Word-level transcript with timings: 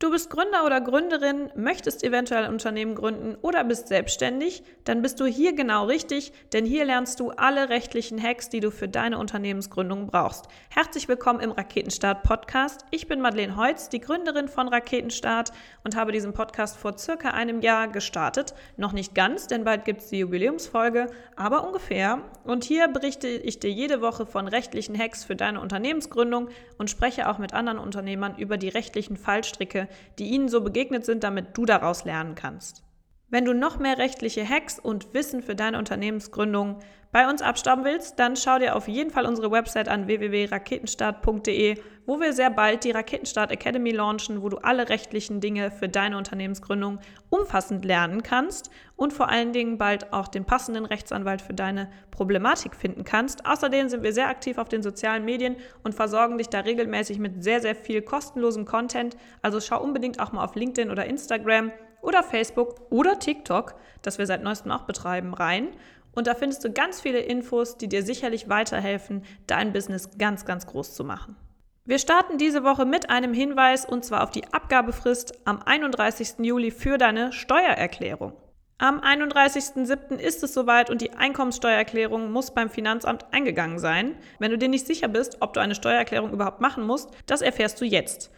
Du 0.00 0.10
bist 0.10 0.30
Gründer 0.30 0.64
oder 0.64 0.80
Gründerin, 0.80 1.50
möchtest 1.54 2.02
eventuell 2.02 2.44
ein 2.44 2.52
Unternehmen 2.54 2.94
gründen 2.94 3.36
oder 3.42 3.64
bist 3.64 3.88
selbstständig, 3.88 4.62
dann 4.84 5.02
bist 5.02 5.20
du 5.20 5.26
hier 5.26 5.54
genau 5.54 5.84
richtig, 5.84 6.32
denn 6.54 6.64
hier 6.64 6.86
lernst 6.86 7.20
du 7.20 7.32
alle 7.32 7.68
rechtlichen 7.68 8.18
Hacks, 8.20 8.48
die 8.48 8.60
du 8.60 8.70
für 8.70 8.88
deine 8.88 9.18
Unternehmensgründung 9.18 10.06
brauchst. 10.06 10.46
Herzlich 10.70 11.06
willkommen 11.06 11.40
im 11.40 11.50
Raketenstart 11.50 12.22
Podcast. 12.22 12.86
Ich 12.90 13.08
bin 13.08 13.20
Madeleine 13.20 13.58
Heutz, 13.58 13.90
die 13.90 14.00
Gründerin 14.00 14.48
von 14.48 14.68
Raketenstart 14.68 15.52
und 15.84 15.96
habe 15.96 16.12
diesen 16.12 16.32
Podcast 16.32 16.78
vor 16.78 16.96
circa 16.96 17.32
einem 17.32 17.60
Jahr 17.60 17.86
gestartet. 17.88 18.54
Noch 18.78 18.92
nicht 18.92 19.14
ganz, 19.14 19.48
denn 19.48 19.64
bald 19.64 19.84
gibt 19.84 20.00
es 20.00 20.08
die 20.08 20.20
Jubiläumsfolge, 20.20 21.08
aber 21.36 21.66
ungefähr. 21.66 22.22
Und 22.44 22.64
hier 22.64 22.88
berichte 22.88 23.28
ich 23.28 23.60
dir 23.60 23.70
jede 23.70 24.00
Woche 24.00 24.24
von 24.24 24.48
rechtlichen 24.48 24.98
Hacks 24.98 25.24
für 25.24 25.36
deine 25.36 25.60
Unternehmensgründung 25.60 26.48
und 26.78 26.88
spreche 26.88 27.28
auch 27.28 27.36
mit 27.36 27.52
anderen 27.52 27.78
Unternehmern 27.78 28.38
über 28.38 28.56
die 28.56 28.70
rechtlichen 28.70 29.18
Fallstricke, 29.18 29.89
die 30.18 30.28
ihnen 30.28 30.48
so 30.48 30.60
begegnet 30.60 31.04
sind, 31.04 31.24
damit 31.24 31.56
du 31.56 31.64
daraus 31.64 32.04
lernen 32.04 32.34
kannst. 32.34 32.82
Wenn 33.28 33.44
du 33.44 33.54
noch 33.54 33.78
mehr 33.78 33.98
rechtliche 33.98 34.48
Hacks 34.48 34.78
und 34.78 35.14
Wissen 35.14 35.42
für 35.42 35.54
deine 35.54 35.78
Unternehmensgründung 35.78 36.80
bei 37.12 37.28
uns 37.28 37.42
abstauben 37.42 37.84
willst, 37.84 38.18
dann 38.20 38.36
schau 38.36 38.58
dir 38.58 38.76
auf 38.76 38.86
jeden 38.86 39.10
Fall 39.10 39.26
unsere 39.26 39.50
Website 39.50 39.88
an 39.88 40.06
www.raketenstart.de, 40.06 41.76
wo 42.06 42.20
wir 42.20 42.32
sehr 42.32 42.50
bald 42.50 42.84
die 42.84 42.92
Raketenstart 42.92 43.50
Academy 43.50 43.90
launchen, 43.90 44.42
wo 44.42 44.48
du 44.48 44.58
alle 44.58 44.88
rechtlichen 44.88 45.40
Dinge 45.40 45.72
für 45.72 45.88
deine 45.88 46.16
Unternehmensgründung 46.16 47.00
umfassend 47.28 47.84
lernen 47.84 48.22
kannst 48.22 48.70
und 48.94 49.12
vor 49.12 49.28
allen 49.28 49.52
Dingen 49.52 49.76
bald 49.76 50.12
auch 50.12 50.28
den 50.28 50.44
passenden 50.44 50.84
Rechtsanwalt 50.84 51.42
für 51.42 51.54
deine 51.54 51.90
Problematik 52.12 52.76
finden 52.76 53.02
kannst. 53.02 53.44
Außerdem 53.44 53.88
sind 53.88 54.04
wir 54.04 54.12
sehr 54.12 54.28
aktiv 54.28 54.58
auf 54.58 54.68
den 54.68 54.82
sozialen 54.82 55.24
Medien 55.24 55.56
und 55.82 55.94
versorgen 55.94 56.38
dich 56.38 56.48
da 56.48 56.60
regelmäßig 56.60 57.18
mit 57.18 57.42
sehr, 57.42 57.60
sehr 57.60 57.74
viel 57.74 58.02
kostenlosem 58.02 58.66
Content. 58.66 59.16
Also 59.42 59.60
schau 59.60 59.82
unbedingt 59.82 60.20
auch 60.20 60.30
mal 60.30 60.44
auf 60.44 60.54
LinkedIn 60.54 60.90
oder 60.90 61.06
Instagram 61.06 61.72
oder 62.02 62.22
Facebook 62.22 62.76
oder 62.90 63.18
TikTok, 63.18 63.74
das 64.02 64.18
wir 64.18 64.26
seit 64.26 64.42
neuestem 64.42 64.72
auch 64.72 64.82
betreiben, 64.82 65.34
rein. 65.34 65.68
Und 66.12 66.26
da 66.26 66.34
findest 66.34 66.64
du 66.64 66.72
ganz 66.72 67.00
viele 67.00 67.20
Infos, 67.20 67.76
die 67.76 67.88
dir 67.88 68.02
sicherlich 68.02 68.48
weiterhelfen, 68.48 69.24
dein 69.46 69.72
Business 69.72 70.10
ganz, 70.18 70.44
ganz 70.44 70.66
groß 70.66 70.94
zu 70.94 71.04
machen. 71.04 71.36
Wir 71.84 71.98
starten 71.98 72.38
diese 72.38 72.62
Woche 72.62 72.84
mit 72.84 73.10
einem 73.10 73.32
Hinweis 73.32 73.84
und 73.84 74.04
zwar 74.04 74.22
auf 74.22 74.30
die 74.30 74.46
Abgabefrist 74.52 75.32
am 75.44 75.62
31. 75.62 76.34
Juli 76.38 76.70
für 76.70 76.98
deine 76.98 77.32
Steuererklärung. 77.32 78.32
Am 78.78 79.00
31.07. 79.00 80.16
ist 80.16 80.42
es 80.42 80.54
soweit 80.54 80.88
und 80.88 81.02
die 81.02 81.12
Einkommenssteuererklärung 81.12 82.32
muss 82.32 82.54
beim 82.54 82.70
Finanzamt 82.70 83.26
eingegangen 83.30 83.78
sein. 83.78 84.16
Wenn 84.38 84.50
du 84.50 84.56
dir 84.56 84.68
nicht 84.68 84.86
sicher 84.86 85.08
bist, 85.08 85.38
ob 85.40 85.52
du 85.52 85.60
eine 85.60 85.74
Steuererklärung 85.74 86.32
überhaupt 86.32 86.60
machen 86.60 86.86
musst, 86.86 87.10
das 87.26 87.42
erfährst 87.42 87.80
du 87.80 87.84
jetzt. 87.84 88.30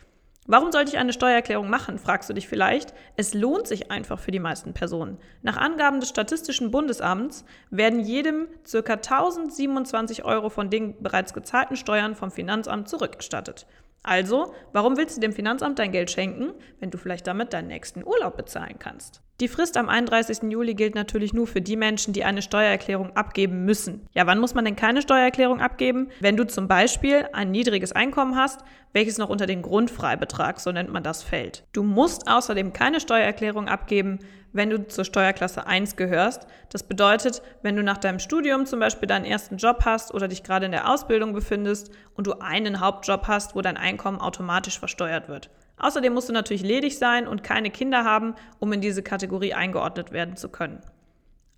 Warum 0.47 0.73
sollte 0.73 0.91
ich 0.91 0.99
eine 0.99 1.13
Steuererklärung 1.13 1.71
machen, 1.71 1.99
fragst 1.99 2.29
du 2.29 2.35
dich 2.35 2.49
vielleicht. 2.49 2.93
Es 3.17 3.33
lohnt 3.33 3.69
sich 3.69 3.93
einfach 3.93 4.19
für 4.19 4.33
die 4.33 4.41
meisten 4.41 4.75
Personen. 4.75 5.19
Nach 5.43 5.57
Angaben 5.57 6.01
des 6.01 6.09
Statistischen 6.09 6.73
Bundesamts 6.73 7.45
werden 7.71 8.01
jedem 8.01 8.49
ca. 8.69 8.95
1027 8.95 10.25
Euro 10.25 10.49
von 10.49 10.69
den 10.69 11.01
bereits 11.01 11.33
gezahlten 11.33 11.77
Steuern 11.77 12.17
vom 12.17 12.33
Finanzamt 12.33 12.89
zurückgestattet. 12.89 13.69
Also, 14.03 14.53
warum 14.73 14.97
willst 14.97 15.17
du 15.17 15.21
dem 15.21 15.33
Finanzamt 15.33 15.79
dein 15.79 15.93
Geld 15.93 16.11
schenken, 16.11 16.53
wenn 16.81 16.91
du 16.91 16.99
vielleicht 16.99 17.29
damit 17.29 17.53
deinen 17.53 17.69
nächsten 17.69 18.05
Urlaub 18.05 18.37
bezahlen 18.37 18.81
kannst? 18.81 19.23
Die 19.43 19.49
Frist 19.49 19.77
am 19.77 19.89
31. 19.89 20.53
Juli 20.53 20.75
gilt 20.75 20.95
natürlich 20.95 21.33
nur 21.33 21.49
für 21.49 21.61
die 21.61 21.75
Menschen, 21.75 22.13
die 22.13 22.23
eine 22.23 22.43
Steuererklärung 22.43 23.17
abgeben 23.17 23.65
müssen. 23.65 24.07
Ja, 24.13 24.25
wann 24.29 24.39
muss 24.39 24.55
man 24.55 24.65
denn 24.65 24.77
keine 24.77 25.03
Steuererklärung 25.03 25.61
abgeben? 25.61 26.11
Wenn 26.21 26.37
du 26.37 26.47
zum 26.47 26.69
Beispiel 26.69 27.29
ein 27.33 27.51
niedriges 27.51 27.91
Einkommen 27.91 28.37
hast, 28.37 28.61
welches 28.93 29.19
noch 29.19 29.31
unter 29.31 29.47
den 29.47 29.63
Grundfreibetrag, 29.63 30.61
so 30.61 30.71
nennt 30.71 30.93
man 30.93 31.03
das, 31.03 31.25
fällt. 31.25 31.65
Du 31.73 31.83
musst 31.83 32.29
außerdem 32.29 32.73
keine 32.73 33.01
Steuererklärung 33.01 33.67
abgeben, 33.67 34.21
wenn 34.53 34.71
du 34.71 34.87
zur 34.87 35.05
Steuerklasse 35.05 35.67
1 35.67 35.97
gehörst. 35.97 36.47
Das 36.71 36.85
bedeutet, 36.85 37.43
wenn 37.63 37.75
du 37.75 37.83
nach 37.83 37.99
deinem 37.99 38.21
Studium 38.21 38.65
zum 38.65 38.79
Beispiel 38.79 39.09
deinen 39.09 39.25
ersten 39.25 39.57
Job 39.57 39.81
hast 39.85 40.15
oder 40.15 40.29
dich 40.29 40.45
gerade 40.45 40.67
in 40.67 40.73
der 40.73 40.89
Ausbildung 40.89 41.33
befindest 41.33 41.91
und 42.15 42.29
du 42.29 42.35
einen 42.35 42.79
Hauptjob 42.79 43.27
hast, 43.27 43.57
wo 43.57 43.61
dein 43.61 43.77
Einkommen 43.77 44.21
automatisch 44.21 44.79
versteuert 44.79 45.29
wird. 45.29 45.51
Außerdem 45.83 46.15
musst 46.15 46.29
du 46.29 46.33
natürlich 46.33 46.63
ledig 46.63 46.97
sein 46.97 47.29
und 47.29 47.45
keine 47.45 47.71
Kinder 47.71 48.05
haben, 48.05 48.35
um 48.61 48.73
in 48.73 48.81
diese 48.81 49.03
Kategorie 49.03 49.53
eingeordnet 49.53 50.13
werden 50.13 50.37
zu 50.37 50.49
können. 50.49 50.81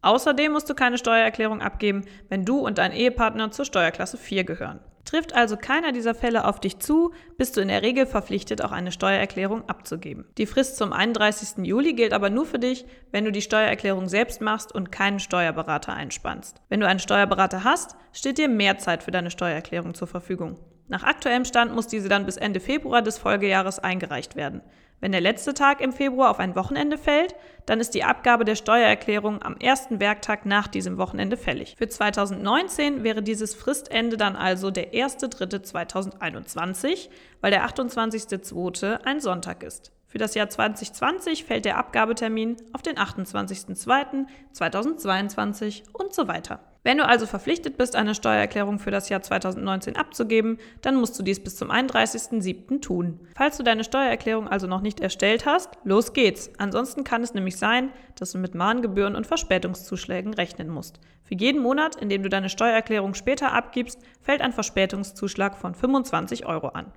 Außerdem 0.01 0.53
musst 0.53 0.69
du 0.69 0.75
keine 0.75 0.99
Steuererklärung 0.99 1.63
abgeben, 1.63 2.05
wenn 2.29 2.45
du 2.45 2.59
und 2.59 2.79
dein 2.79 2.93
Ehepartner 2.93 3.53
zur 3.53 3.65
Steuerklasse 3.65 4.19
4 4.19 4.45
gehören. 4.45 4.81
Trifft 5.05 5.35
also 5.35 5.57
keiner 5.57 5.93
dieser 5.93 6.15
Fälle 6.15 6.47
auf 6.47 6.61
dich 6.61 6.79
zu, 6.79 7.13
bist 7.37 7.57
du 7.57 7.61
in 7.61 7.69
der 7.69 7.83
Regel 7.83 8.07
verpflichtet, 8.07 8.65
auch 8.65 8.73
eine 8.73 8.93
Steuererklärung 8.93 9.69
abzugeben. 9.69 10.25
Die 10.39 10.47
Frist 10.47 10.77
zum 10.77 10.93
31. 10.93 11.67
Juli 11.67 11.93
gilt 11.93 12.15
aber 12.15 12.31
nur 12.31 12.47
für 12.47 12.59
dich, 12.59 12.87
wenn 13.13 13.25
du 13.25 13.33
die 13.33 13.43
Steuererklärung 13.43 14.09
selbst 14.09 14.41
machst 14.41 14.75
und 14.75 14.91
keinen 14.91 15.21
Steuerberater 15.21 15.93
einspannst. 15.93 16.63
Wenn 16.71 16.81
du 16.81 16.87
einen 16.87 17.01
Steuerberater 17.01 17.65
hast, 17.65 17.97
steht 18.13 18.39
dir 18.39 18.49
mehr 18.49 18.79
Zeit 18.79 19.03
für 19.03 19.11
deine 19.11 19.31
Steuererklärung 19.31 19.95
zur 19.95 20.09
Verfügung. 20.09 20.59
Nach 20.89 21.03
aktuellem 21.03 21.45
Stand 21.45 21.75
muss 21.75 21.87
diese 21.87 22.09
dann 22.09 22.27
bis 22.27 22.37
Ende 22.37 22.61
Februar 22.61 23.03
des 23.03 23.19
Folgejahres 23.19 23.79
eingereicht 23.79 24.37
werden. 24.37 24.63
Wenn 25.01 25.13
der 25.13 25.21
letzte 25.21 25.55
Tag 25.55 25.81
im 25.81 25.93
Februar 25.93 26.31
auf 26.31 26.39
ein 26.39 26.57
Wochenende 26.57 26.97
fällt, 26.97 27.35
dann 27.67 27.81
ist 27.81 27.95
die 27.95 28.05
Abgabe 28.05 28.45
der 28.45 28.55
Steuererklärung 28.55 29.43
am 29.43 29.57
ersten 29.57 30.01
Werktag 30.01 30.47
nach 30.47 30.67
diesem 30.67 30.99
Wochenende 30.99 31.37
fällig. 31.37 31.75
Für 31.77 31.89
2019 31.89 33.05
wäre 33.05 33.23
dieses 33.23 33.55
Fristende 33.55 34.17
dann 34.17 34.37
also 34.37 34.71
der 34.71 34.93
1.3.2021, 34.93 37.09
weil 37.41 37.51
der 37.51 37.67
28.2. 37.67 39.05
ein 39.05 39.21
Sonntag 39.21 39.63
ist. 39.63 39.94
Für 40.15 40.19
das 40.19 40.35
Jahr 40.37 40.49
2020 40.49 41.45
fällt 41.45 41.65
der 41.65 41.77
Abgabetermin 41.77 42.57
auf 42.73 42.83
den 42.83 42.99
28.02.2022 42.99 45.83
und 45.93 46.15
so 46.15 46.29
weiter. 46.29 46.61
Wenn 46.85 46.99
du 46.99 47.05
also 47.05 47.27
verpflichtet 47.27 47.77
bist, 47.77 47.97
eine 47.97 48.15
Steuererklärung 48.15 48.79
für 48.79 48.93
das 48.93 49.09
Jahr 49.09 49.23
2019 49.23 49.97
abzugeben, 49.97 50.59
dann 50.83 50.95
musst 50.95 51.19
du 51.19 51.25
dies 51.25 51.43
bis 51.43 51.57
zum 51.57 51.73
31.07. 51.73 52.81
tun. 52.81 53.19
Falls 53.35 53.57
du 53.57 53.65
deine 53.65 53.83
Steuererklärung 53.83 54.47
also 54.47 54.69
noch 54.69 54.83
nicht 54.83 55.01
erstellt 55.01 55.47
hast, 55.47 55.71
los 55.83 56.13
geht's. 56.13 56.49
Ansonsten 56.59 57.03
kann 57.03 57.25
es 57.25 57.35
nämlich 57.35 57.57
sein, 57.57 57.91
dass 58.17 58.31
du 58.31 58.39
mit 58.39 58.55
Mahngebühren 58.55 59.17
und 59.17 59.27
Verspätungszuschlägen 59.27 60.33
rechnen 60.35 60.69
musst. 60.69 61.01
Für 61.25 61.35
jeden 61.35 61.61
Monat, 61.61 61.97
in 61.97 62.09
dem 62.09 62.23
du 62.23 62.29
deine 62.29 62.51
Steuererklärung 62.51 63.15
später 63.15 63.53
abgibst, 63.53 63.99
fällt 64.21 64.43
ein 64.43 64.53
Verspätungszuschlag 64.53 65.57
von 65.57 65.75
25 65.75 66.47
Euro 66.47 66.69
an. 66.69 66.93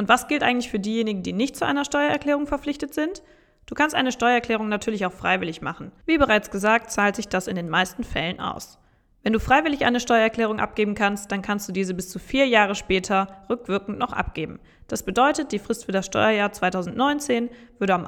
Und 0.00 0.08
was 0.08 0.28
gilt 0.28 0.42
eigentlich 0.42 0.70
für 0.70 0.78
diejenigen, 0.78 1.22
die 1.22 1.34
nicht 1.34 1.56
zu 1.56 1.66
einer 1.66 1.84
Steuererklärung 1.84 2.46
verpflichtet 2.46 2.94
sind? 2.94 3.22
Du 3.66 3.74
kannst 3.74 3.94
eine 3.94 4.12
Steuererklärung 4.12 4.66
natürlich 4.66 5.04
auch 5.04 5.12
freiwillig 5.12 5.60
machen. 5.60 5.92
Wie 6.06 6.16
bereits 6.16 6.50
gesagt, 6.50 6.90
zahlt 6.90 7.16
sich 7.16 7.28
das 7.28 7.46
in 7.46 7.54
den 7.54 7.68
meisten 7.68 8.02
Fällen 8.02 8.40
aus. 8.40 8.78
Wenn 9.22 9.34
du 9.34 9.40
freiwillig 9.40 9.84
eine 9.84 10.00
Steuererklärung 10.00 10.58
abgeben 10.58 10.94
kannst, 10.94 11.30
dann 11.30 11.42
kannst 11.42 11.68
du 11.68 11.72
diese 11.72 11.92
bis 11.92 12.08
zu 12.08 12.18
vier 12.18 12.46
Jahre 12.46 12.74
später 12.74 13.44
rückwirkend 13.50 13.98
noch 13.98 14.14
abgeben. 14.14 14.58
Das 14.88 15.02
bedeutet, 15.02 15.52
die 15.52 15.58
Frist 15.58 15.84
für 15.84 15.92
das 15.92 16.06
Steuerjahr 16.06 16.50
2019 16.50 17.50
würde 17.78 17.92
am 17.92 18.06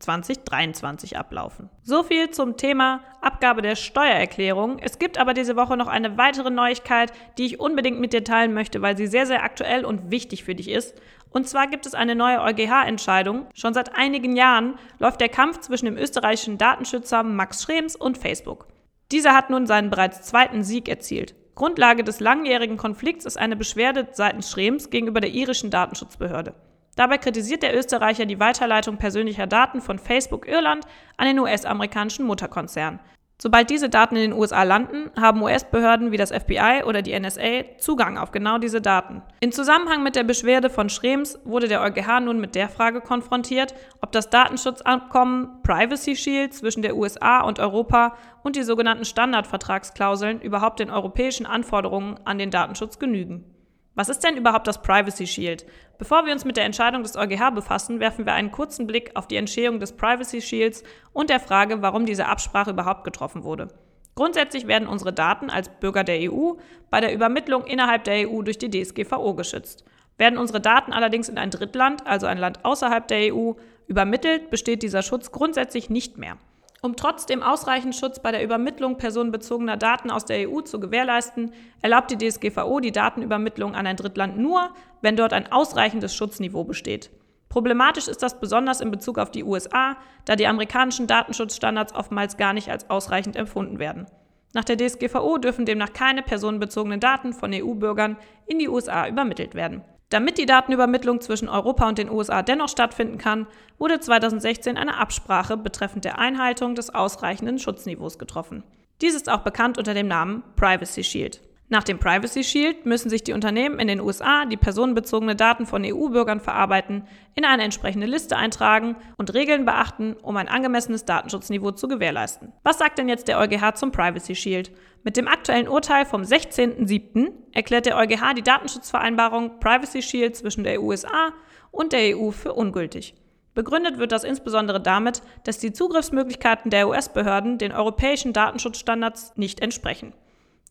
31.12.2023 0.00 1.16
ablaufen. 1.16 1.70
So 1.82 2.02
viel 2.02 2.30
zum 2.30 2.56
Thema 2.56 3.00
Abgabe 3.20 3.62
der 3.62 3.76
Steuererklärung. 3.76 4.78
Es 4.78 4.98
gibt 4.98 5.18
aber 5.18 5.34
diese 5.34 5.56
Woche 5.56 5.76
noch 5.76 5.86
eine 5.86 6.16
weitere 6.18 6.50
Neuigkeit, 6.50 7.12
die 7.38 7.46
ich 7.46 7.60
unbedingt 7.60 8.00
mit 8.00 8.12
dir 8.12 8.24
teilen 8.24 8.54
möchte, 8.54 8.82
weil 8.82 8.96
sie 8.96 9.06
sehr, 9.06 9.26
sehr 9.26 9.42
aktuell 9.42 9.84
und 9.84 10.10
wichtig 10.10 10.44
für 10.44 10.54
dich 10.54 10.68
ist. 10.68 10.94
Und 11.30 11.48
zwar 11.48 11.66
gibt 11.66 11.84
es 11.84 11.94
eine 11.94 12.14
neue 12.14 12.40
EuGH-Entscheidung. 12.42 13.46
Schon 13.54 13.74
seit 13.74 13.96
einigen 13.96 14.36
Jahren 14.36 14.74
läuft 14.98 15.20
der 15.20 15.28
Kampf 15.28 15.60
zwischen 15.60 15.86
dem 15.86 15.96
österreichischen 15.96 16.58
Datenschützer 16.58 17.22
Max 17.22 17.64
Schrems 17.64 17.96
und 17.96 18.18
Facebook. 18.18 18.68
Dieser 19.10 19.34
hat 19.34 19.50
nun 19.50 19.66
seinen 19.66 19.90
bereits 19.90 20.22
zweiten 20.22 20.62
Sieg 20.62 20.88
erzielt. 20.88 21.34
Grundlage 21.54 22.02
des 22.02 22.20
langjährigen 22.20 22.76
Konflikts 22.76 23.24
ist 23.24 23.36
eine 23.36 23.56
Beschwerde 23.56 24.08
seitens 24.12 24.50
Schrems 24.50 24.90
gegenüber 24.90 25.20
der 25.20 25.30
irischen 25.30 25.70
Datenschutzbehörde. 25.70 26.54
Dabei 26.96 27.18
kritisiert 27.18 27.62
der 27.62 27.76
Österreicher 27.76 28.26
die 28.26 28.40
Weiterleitung 28.40 28.96
persönlicher 28.96 29.46
Daten 29.46 29.80
von 29.80 29.98
Facebook 29.98 30.46
Irland 30.46 30.84
an 31.16 31.26
den 31.26 31.38
US-amerikanischen 31.38 32.26
Mutterkonzern. 32.26 33.00
Sobald 33.36 33.68
diese 33.68 33.88
Daten 33.88 34.14
in 34.14 34.30
den 34.30 34.32
USA 34.32 34.62
landen, 34.62 35.10
haben 35.20 35.42
US-Behörden 35.42 36.12
wie 36.12 36.16
das 36.16 36.30
FBI 36.30 36.84
oder 36.86 37.02
die 37.02 37.18
NSA 37.18 37.78
Zugang 37.78 38.16
auf 38.16 38.30
genau 38.30 38.58
diese 38.58 38.80
Daten. 38.80 39.22
In 39.40 39.50
Zusammenhang 39.50 40.04
mit 40.04 40.14
der 40.14 40.22
Beschwerde 40.22 40.70
von 40.70 40.88
Schrems 40.88 41.38
wurde 41.44 41.66
der 41.66 41.82
EuGH 41.82 42.20
nun 42.20 42.40
mit 42.40 42.54
der 42.54 42.68
Frage 42.68 43.00
konfrontiert, 43.00 43.74
ob 44.00 44.12
das 44.12 44.30
Datenschutzabkommen 44.30 45.62
Privacy 45.64 46.14
Shield 46.14 46.54
zwischen 46.54 46.82
der 46.82 46.96
USA 46.96 47.40
und 47.40 47.58
Europa 47.58 48.16
und 48.44 48.54
die 48.54 48.62
sogenannten 48.62 49.04
Standardvertragsklauseln 49.04 50.40
überhaupt 50.40 50.78
den 50.78 50.90
europäischen 50.90 51.44
Anforderungen 51.44 52.20
an 52.24 52.38
den 52.38 52.52
Datenschutz 52.52 53.00
genügen. 53.00 53.53
Was 53.96 54.08
ist 54.08 54.24
denn 54.24 54.36
überhaupt 54.36 54.66
das 54.66 54.82
Privacy 54.82 55.26
Shield? 55.26 55.64
Bevor 55.98 56.26
wir 56.26 56.32
uns 56.32 56.44
mit 56.44 56.56
der 56.56 56.64
Entscheidung 56.64 57.04
des 57.04 57.16
EuGH 57.16 57.54
befassen, 57.54 58.00
werfen 58.00 58.26
wir 58.26 58.32
einen 58.32 58.50
kurzen 58.50 58.88
Blick 58.88 59.12
auf 59.14 59.28
die 59.28 59.36
Entstehung 59.36 59.78
des 59.78 59.92
Privacy 59.92 60.40
Shields 60.40 60.82
und 61.12 61.30
der 61.30 61.38
Frage, 61.38 61.80
warum 61.80 62.04
diese 62.04 62.26
Absprache 62.26 62.70
überhaupt 62.70 63.04
getroffen 63.04 63.44
wurde. 63.44 63.68
Grundsätzlich 64.16 64.66
werden 64.66 64.88
unsere 64.88 65.12
Daten 65.12 65.48
als 65.48 65.68
Bürger 65.68 66.02
der 66.02 66.30
EU 66.30 66.54
bei 66.90 67.00
der 67.00 67.14
Übermittlung 67.14 67.64
innerhalb 67.66 68.04
der 68.04 68.28
EU 68.28 68.42
durch 68.42 68.58
die 68.58 68.70
DSGVO 68.70 69.34
geschützt. 69.34 69.84
Werden 70.18 70.38
unsere 70.38 70.60
Daten 70.60 70.92
allerdings 70.92 71.28
in 71.28 71.38
ein 71.38 71.50
Drittland, 71.50 72.06
also 72.06 72.26
ein 72.26 72.38
Land 72.38 72.64
außerhalb 72.64 73.06
der 73.06 73.34
EU, 73.34 73.52
übermittelt, 73.86 74.50
besteht 74.50 74.82
dieser 74.82 75.02
Schutz 75.02 75.30
grundsätzlich 75.30 75.90
nicht 75.90 76.18
mehr. 76.18 76.36
Um 76.84 76.96
trotzdem 76.96 77.42
ausreichend 77.42 77.96
Schutz 77.96 78.18
bei 78.18 78.30
der 78.30 78.44
Übermittlung 78.44 78.98
personenbezogener 78.98 79.78
Daten 79.78 80.10
aus 80.10 80.26
der 80.26 80.50
EU 80.50 80.60
zu 80.60 80.78
gewährleisten, 80.78 81.50
erlaubt 81.80 82.10
die 82.10 82.18
DSGVO 82.18 82.78
die 82.80 82.92
Datenübermittlung 82.92 83.74
an 83.74 83.86
ein 83.86 83.96
Drittland 83.96 84.36
nur, 84.36 84.68
wenn 85.00 85.16
dort 85.16 85.32
ein 85.32 85.50
ausreichendes 85.50 86.14
Schutzniveau 86.14 86.64
besteht. 86.64 87.10
Problematisch 87.48 88.06
ist 88.06 88.22
das 88.22 88.38
besonders 88.38 88.82
in 88.82 88.90
Bezug 88.90 89.18
auf 89.18 89.30
die 89.30 89.44
USA, 89.44 89.96
da 90.26 90.36
die 90.36 90.46
amerikanischen 90.46 91.06
Datenschutzstandards 91.06 91.94
oftmals 91.94 92.36
gar 92.36 92.52
nicht 92.52 92.68
als 92.68 92.90
ausreichend 92.90 93.34
empfunden 93.34 93.78
werden. 93.78 94.04
Nach 94.52 94.64
der 94.64 94.76
DSGVO 94.76 95.38
dürfen 95.38 95.64
demnach 95.64 95.94
keine 95.94 96.22
personenbezogenen 96.22 97.00
Daten 97.00 97.32
von 97.32 97.54
EU-Bürgern 97.54 98.18
in 98.46 98.58
die 98.58 98.68
USA 98.68 99.08
übermittelt 99.08 99.54
werden. 99.54 99.80
Damit 100.10 100.38
die 100.38 100.46
Datenübermittlung 100.46 101.20
zwischen 101.20 101.48
Europa 101.48 101.88
und 101.88 101.98
den 101.98 102.10
USA 102.10 102.42
dennoch 102.42 102.68
stattfinden 102.68 103.18
kann, 103.18 103.46
wurde 103.78 104.00
2016 104.00 104.76
eine 104.76 104.98
Absprache 104.98 105.56
betreffend 105.56 106.04
der 106.04 106.18
Einhaltung 106.18 106.74
des 106.74 106.94
ausreichenden 106.94 107.58
Schutzniveaus 107.58 108.18
getroffen. 108.18 108.62
Dies 109.00 109.14
ist 109.14 109.28
auch 109.28 109.40
bekannt 109.40 109.78
unter 109.78 109.94
dem 109.94 110.06
Namen 110.06 110.42
Privacy 110.56 111.02
Shield. 111.02 111.40
Nach 111.74 111.82
dem 111.82 111.98
Privacy 111.98 112.44
Shield 112.44 112.86
müssen 112.86 113.10
sich 113.10 113.24
die 113.24 113.32
Unternehmen 113.32 113.80
in 113.80 113.88
den 113.88 114.00
USA, 114.00 114.44
die 114.44 114.56
personenbezogene 114.56 115.34
Daten 115.34 115.66
von 115.66 115.84
EU-Bürgern 115.84 116.38
verarbeiten, 116.38 117.02
in 117.34 117.44
eine 117.44 117.64
entsprechende 117.64 118.06
Liste 118.06 118.36
eintragen 118.36 118.94
und 119.16 119.34
Regeln 119.34 119.64
beachten, 119.64 120.14
um 120.22 120.36
ein 120.36 120.46
angemessenes 120.46 121.04
Datenschutzniveau 121.04 121.72
zu 121.72 121.88
gewährleisten. 121.88 122.52
Was 122.62 122.78
sagt 122.78 122.98
denn 122.98 123.08
jetzt 123.08 123.26
der 123.26 123.40
EuGH 123.40 123.74
zum 123.74 123.90
Privacy 123.90 124.36
Shield? 124.36 124.70
Mit 125.02 125.16
dem 125.16 125.26
aktuellen 125.26 125.66
Urteil 125.66 126.06
vom 126.06 126.22
16.07. 126.22 127.32
erklärt 127.50 127.86
der 127.86 127.96
EuGH 127.96 128.34
die 128.36 128.42
Datenschutzvereinbarung 128.42 129.58
Privacy 129.58 130.00
Shield 130.00 130.36
zwischen 130.36 130.62
der 130.62 130.80
USA 130.80 131.32
und 131.72 131.92
der 131.92 132.16
EU 132.16 132.30
für 132.30 132.52
ungültig. 132.52 133.16
Begründet 133.52 133.98
wird 133.98 134.12
das 134.12 134.22
insbesondere 134.22 134.80
damit, 134.80 135.22
dass 135.42 135.58
die 135.58 135.72
Zugriffsmöglichkeiten 135.72 136.70
der 136.70 136.86
US-Behörden 136.86 137.58
den 137.58 137.72
europäischen 137.72 138.32
Datenschutzstandards 138.32 139.32
nicht 139.34 139.58
entsprechen. 139.58 140.12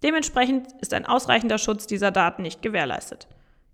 Dementsprechend 0.04 0.68
ist 0.82 0.94
ein 0.94 1.06
ausreichender 1.06 1.58
Schutz 1.58 1.88
dieser 1.88 2.12
Daten 2.12 2.42
nicht 2.42 2.62
gewährleistet. 2.62 3.28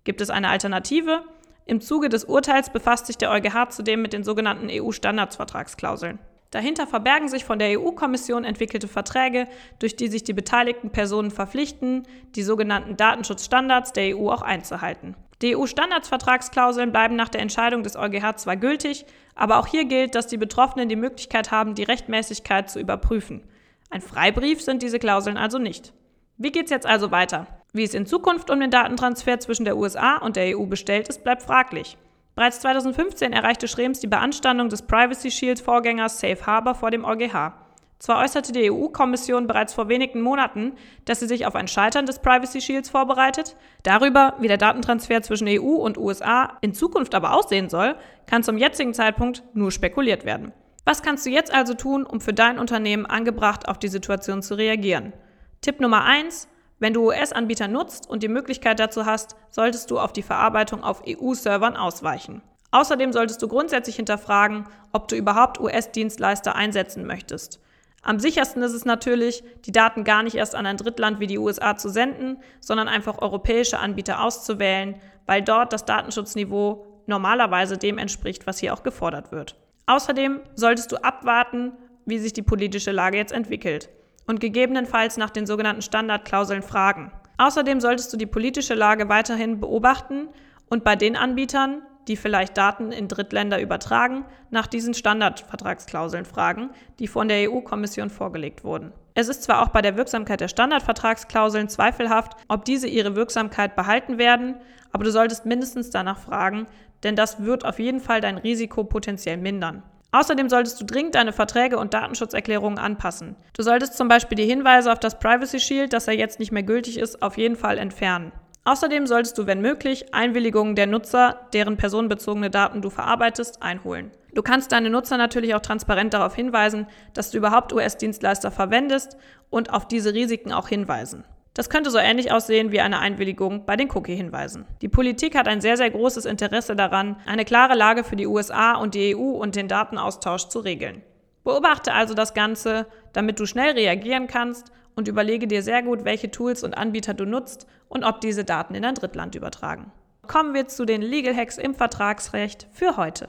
Gibt 0.04 0.20
es 0.20 0.30
eine 0.30 0.48
Alternative? 0.48 1.24
Im 1.66 1.80
Zuge 1.80 2.08
des 2.08 2.24
Urteils 2.24 2.70
befasst 2.70 3.06
sich 3.06 3.18
der 3.18 3.30
EuGH 3.30 3.70
zudem 3.70 4.00
mit 4.00 4.12
den 4.12 4.24
sogenannten 4.24 4.68
EU-Standardsvertragsklauseln. 4.70 6.20
Dahinter 6.50 6.86
verbergen 6.86 7.28
sich 7.28 7.44
von 7.44 7.58
der 7.58 7.78
EU-Kommission 7.78 8.44
entwickelte 8.44 8.88
Verträge, 8.88 9.46
durch 9.78 9.94
die 9.94 10.08
sich 10.08 10.24
die 10.24 10.32
beteiligten 10.32 10.90
Personen 10.90 11.30
verpflichten, 11.30 12.04
die 12.34 12.42
sogenannten 12.42 12.96
Datenschutzstandards 12.96 13.92
der 13.92 14.16
EU 14.16 14.30
auch 14.30 14.42
einzuhalten. 14.42 15.14
Die 15.42 15.56
EU-Standardsvertragsklauseln 15.56 16.92
bleiben 16.92 17.16
nach 17.16 17.28
der 17.28 17.40
Entscheidung 17.40 17.82
des 17.82 17.96
EuGH 17.96 18.36
zwar 18.36 18.56
gültig, 18.56 19.06
aber 19.34 19.58
auch 19.58 19.66
hier 19.66 19.84
gilt, 19.84 20.14
dass 20.14 20.26
die 20.26 20.36
Betroffenen 20.38 20.88
die 20.88 20.96
Möglichkeit 20.96 21.50
haben, 21.50 21.74
die 21.74 21.84
Rechtmäßigkeit 21.84 22.68
zu 22.68 22.80
überprüfen. 22.80 23.42
Ein 23.88 24.00
Freibrief 24.00 24.60
sind 24.60 24.82
diese 24.82 24.98
Klauseln 24.98 25.36
also 25.36 25.58
nicht. 25.58 25.92
Wie 26.42 26.52
geht's 26.52 26.70
jetzt 26.70 26.86
also 26.86 27.10
weiter? 27.10 27.46
Wie 27.74 27.84
es 27.84 27.92
in 27.92 28.06
Zukunft 28.06 28.48
um 28.48 28.60
den 28.60 28.70
Datentransfer 28.70 29.38
zwischen 29.40 29.66
der 29.66 29.76
USA 29.76 30.16
und 30.16 30.36
der 30.36 30.56
EU 30.56 30.64
bestellt 30.64 31.06
ist, 31.06 31.22
bleibt 31.22 31.42
fraglich. 31.42 31.98
Bereits 32.34 32.60
2015 32.60 33.34
erreichte 33.34 33.68
Schrems 33.68 34.00
die 34.00 34.06
Beanstandung 34.06 34.70
des 34.70 34.80
Privacy 34.80 35.30
Shield-Vorgängers 35.30 36.18
Safe 36.18 36.46
Harbor 36.46 36.74
vor 36.74 36.90
dem 36.90 37.04
EuGH. 37.04 37.52
Zwar 37.98 38.24
äußerte 38.24 38.52
die 38.52 38.72
EU-Kommission 38.72 39.48
bereits 39.48 39.74
vor 39.74 39.90
wenigen 39.90 40.22
Monaten, 40.22 40.72
dass 41.04 41.20
sie 41.20 41.26
sich 41.26 41.44
auf 41.44 41.54
ein 41.54 41.68
Scheitern 41.68 42.06
des 42.06 42.20
Privacy 42.20 42.62
Shields 42.62 42.88
vorbereitet. 42.88 43.54
Darüber, 43.82 44.36
wie 44.40 44.48
der 44.48 44.56
Datentransfer 44.56 45.20
zwischen 45.20 45.46
EU 45.46 45.74
und 45.74 45.98
USA 45.98 46.56
in 46.62 46.72
Zukunft 46.72 47.14
aber 47.14 47.34
aussehen 47.34 47.68
soll, 47.68 47.96
kann 48.24 48.42
zum 48.42 48.56
jetzigen 48.56 48.94
Zeitpunkt 48.94 49.42
nur 49.52 49.70
spekuliert 49.72 50.24
werden. 50.24 50.52
Was 50.86 51.02
kannst 51.02 51.26
du 51.26 51.30
jetzt 51.30 51.52
also 51.52 51.74
tun, 51.74 52.06
um 52.06 52.22
für 52.22 52.32
dein 52.32 52.58
Unternehmen 52.58 53.04
angebracht 53.04 53.68
auf 53.68 53.78
die 53.78 53.88
Situation 53.88 54.40
zu 54.40 54.54
reagieren? 54.54 55.12
Tipp 55.62 55.78
Nummer 55.78 56.04
eins: 56.04 56.48
Wenn 56.78 56.94
du 56.94 57.08
US-Anbieter 57.08 57.68
nutzt 57.68 58.08
und 58.08 58.22
die 58.22 58.28
Möglichkeit 58.28 58.80
dazu 58.80 59.04
hast, 59.04 59.36
solltest 59.50 59.90
du 59.90 59.98
auf 59.98 60.14
die 60.14 60.22
Verarbeitung 60.22 60.82
auf 60.82 61.02
EU-Servern 61.06 61.76
ausweichen. 61.76 62.40
Außerdem 62.70 63.12
solltest 63.12 63.42
du 63.42 63.48
grundsätzlich 63.48 63.96
hinterfragen, 63.96 64.66
ob 64.92 65.08
du 65.08 65.16
überhaupt 65.16 65.60
US-Dienstleister 65.60 66.54
einsetzen 66.54 67.06
möchtest. 67.06 67.60
Am 68.02 68.18
sichersten 68.20 68.62
ist 68.62 68.72
es 68.72 68.86
natürlich, 68.86 69.44
die 69.66 69.72
Daten 69.72 70.04
gar 70.04 70.22
nicht 70.22 70.36
erst 70.36 70.54
an 70.54 70.64
ein 70.64 70.78
Drittland 70.78 71.20
wie 71.20 71.26
die 71.26 71.36
USA 71.36 71.76
zu 71.76 71.90
senden, 71.90 72.38
sondern 72.60 72.88
einfach 72.88 73.18
europäische 73.18 73.80
Anbieter 73.80 74.24
auszuwählen, 74.24 74.94
weil 75.26 75.42
dort 75.42 75.74
das 75.74 75.84
Datenschutzniveau 75.84 76.86
normalerweise 77.06 77.76
dem 77.76 77.98
entspricht, 77.98 78.46
was 78.46 78.60
hier 78.60 78.72
auch 78.72 78.82
gefordert 78.82 79.30
wird. 79.30 79.56
Außerdem 79.84 80.40
solltest 80.54 80.90
du 80.90 81.04
abwarten, 81.04 81.72
wie 82.06 82.18
sich 82.18 82.32
die 82.32 82.40
politische 82.40 82.92
Lage 82.92 83.18
jetzt 83.18 83.32
entwickelt 83.32 83.90
und 84.26 84.40
gegebenenfalls 84.40 85.16
nach 85.16 85.30
den 85.30 85.46
sogenannten 85.46 85.82
Standardklauseln 85.82 86.62
fragen. 86.62 87.12
Außerdem 87.38 87.80
solltest 87.80 88.12
du 88.12 88.16
die 88.16 88.26
politische 88.26 88.74
Lage 88.74 89.08
weiterhin 89.08 89.60
beobachten 89.60 90.28
und 90.68 90.84
bei 90.84 90.96
den 90.96 91.16
Anbietern, 91.16 91.82
die 92.06 92.16
vielleicht 92.16 92.56
Daten 92.56 92.92
in 92.92 93.08
Drittländer 93.08 93.60
übertragen, 93.60 94.24
nach 94.50 94.66
diesen 94.66 94.94
Standardvertragsklauseln 94.94 96.24
fragen, 96.24 96.70
die 96.98 97.08
von 97.08 97.28
der 97.28 97.50
EU-Kommission 97.50 98.10
vorgelegt 98.10 98.64
wurden. 98.64 98.92
Es 99.14 99.28
ist 99.28 99.42
zwar 99.42 99.62
auch 99.62 99.68
bei 99.68 99.82
der 99.82 99.96
Wirksamkeit 99.96 100.40
der 100.40 100.48
Standardvertragsklauseln 100.48 101.68
zweifelhaft, 101.68 102.32
ob 102.48 102.64
diese 102.64 102.88
ihre 102.88 103.16
Wirksamkeit 103.16 103.76
behalten 103.76 104.18
werden, 104.18 104.56
aber 104.92 105.04
du 105.04 105.10
solltest 105.10 105.46
mindestens 105.46 105.90
danach 105.90 106.18
fragen, 106.18 106.66
denn 107.02 107.16
das 107.16 107.42
wird 107.42 107.64
auf 107.64 107.78
jeden 107.78 108.00
Fall 108.00 108.20
dein 108.20 108.38
Risiko 108.38 108.84
potenziell 108.84 109.36
mindern. 109.36 109.82
Außerdem 110.12 110.48
solltest 110.48 110.80
du 110.80 110.84
dringend 110.84 111.14
deine 111.14 111.32
Verträge 111.32 111.78
und 111.78 111.94
Datenschutzerklärungen 111.94 112.78
anpassen. 112.78 113.36
Du 113.56 113.62
solltest 113.62 113.96
zum 113.96 114.08
Beispiel 114.08 114.36
die 114.36 114.44
Hinweise 114.46 114.90
auf 114.92 114.98
das 114.98 115.18
Privacy 115.18 115.60
Shield, 115.60 115.92
dass 115.92 116.08
er 116.08 116.14
jetzt 116.14 116.40
nicht 116.40 116.50
mehr 116.50 116.64
gültig 116.64 116.98
ist, 116.98 117.22
auf 117.22 117.38
jeden 117.38 117.56
Fall 117.56 117.78
entfernen. 117.78 118.32
Außerdem 118.64 119.06
solltest 119.06 119.38
du, 119.38 119.46
wenn 119.46 119.62
möglich, 119.62 120.12
Einwilligungen 120.12 120.74
der 120.74 120.86
Nutzer, 120.86 121.40
deren 121.52 121.76
personenbezogene 121.76 122.50
Daten 122.50 122.82
du 122.82 122.90
verarbeitest, 122.90 123.62
einholen. 123.62 124.10
Du 124.34 124.42
kannst 124.42 124.72
deine 124.72 124.90
Nutzer 124.90 125.16
natürlich 125.16 125.54
auch 125.54 125.60
transparent 125.60 126.14
darauf 126.14 126.34
hinweisen, 126.34 126.86
dass 127.14 127.30
du 127.30 127.38
überhaupt 127.38 127.72
US-Dienstleister 127.72 128.50
verwendest 128.50 129.16
und 129.48 129.72
auf 129.72 129.88
diese 129.88 130.12
Risiken 130.12 130.52
auch 130.52 130.68
hinweisen. 130.68 131.24
Das 131.54 131.68
könnte 131.68 131.90
so 131.90 131.98
ähnlich 131.98 132.30
aussehen 132.30 132.70
wie 132.70 132.80
eine 132.80 133.00
Einwilligung 133.00 133.66
bei 133.66 133.76
den 133.76 133.90
Cookie-Hinweisen. 133.90 134.66
Die 134.82 134.88
Politik 134.88 135.36
hat 135.36 135.48
ein 135.48 135.60
sehr, 135.60 135.76
sehr 135.76 135.90
großes 135.90 136.24
Interesse 136.24 136.76
daran, 136.76 137.16
eine 137.26 137.44
klare 137.44 137.74
Lage 137.74 138.04
für 138.04 138.16
die 138.16 138.28
USA 138.28 138.76
und 138.76 138.94
die 138.94 139.16
EU 139.16 139.30
und 139.30 139.56
den 139.56 139.66
Datenaustausch 139.66 140.48
zu 140.48 140.60
regeln. 140.60 141.02
Beobachte 141.42 141.92
also 141.92 142.14
das 142.14 142.34
Ganze, 142.34 142.86
damit 143.12 143.40
du 143.40 143.46
schnell 143.46 143.72
reagieren 143.72 144.28
kannst 144.28 144.70
und 144.94 145.08
überlege 145.08 145.48
dir 145.48 145.62
sehr 145.62 145.82
gut, 145.82 146.04
welche 146.04 146.30
Tools 146.30 146.62
und 146.62 146.76
Anbieter 146.76 147.14
du 147.14 147.24
nutzt 147.24 147.66
und 147.88 148.04
ob 148.04 148.20
diese 148.20 148.44
Daten 148.44 148.74
in 148.74 148.84
ein 148.84 148.94
Drittland 148.94 149.34
übertragen. 149.34 149.90
Kommen 150.28 150.54
wir 150.54 150.68
zu 150.68 150.84
den 150.84 151.02
Legal 151.02 151.34
Hacks 151.34 151.58
im 151.58 151.74
Vertragsrecht 151.74 152.68
für 152.72 152.96
heute. 152.96 153.28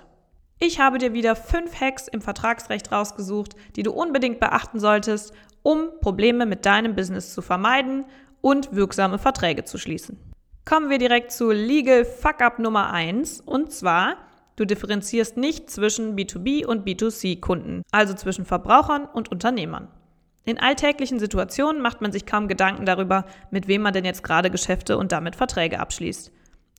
Ich 0.64 0.80
habe 0.80 1.00
dir 1.00 1.12
wieder 1.14 1.36
fünf 1.36 1.82
Hacks 1.82 2.08
im 2.08 2.22
Vertragsrecht 2.22 2.92
rausgesucht, 2.92 3.56
die 3.76 3.82
du 3.82 3.92
unbedingt 3.92 4.40
beachten 4.40 4.80
solltest, 4.80 5.34
um 5.64 5.90
Probleme 6.02 6.46
mit 6.46 6.68
deinem 6.68 6.94
Business 6.94 7.34
zu 7.34 7.42
vermeiden 7.42 8.06
und 8.42 8.72
wirksame 8.76 9.18
Verträge 9.18 9.64
zu 9.64 9.80
schließen. 9.80 10.20
Kommen 10.64 10.92
wir 10.92 11.00
direkt 11.00 11.32
zu 11.32 11.50
Legal 11.50 12.06
Fuck-up 12.06 12.60
Nummer 12.60 12.94
1 12.94 13.42
und 13.42 13.72
zwar, 13.72 14.18
du 14.56 14.66
differenzierst 14.66 15.36
nicht 15.36 15.72
zwischen 15.72 16.16
B2B 16.16 16.64
und 16.64 16.86
B2C-Kunden, 16.88 17.82
also 17.92 18.14
zwischen 18.14 18.46
Verbrauchern 18.46 19.06
und 19.06 19.32
Unternehmern. 19.32 19.88
In 20.46 20.60
alltäglichen 20.60 21.18
Situationen 21.18 21.82
macht 21.82 22.02
man 22.02 22.12
sich 22.12 22.28
kaum 22.28 22.48
Gedanken 22.48 22.86
darüber, 22.86 23.26
mit 23.50 23.68
wem 23.68 23.82
man 23.82 23.94
denn 23.94 24.06
jetzt 24.06 24.24
gerade 24.24 24.52
Geschäfte 24.52 25.00
und 25.00 25.12
damit 25.12 25.36
Verträge 25.36 25.80
abschließt. 25.80 26.32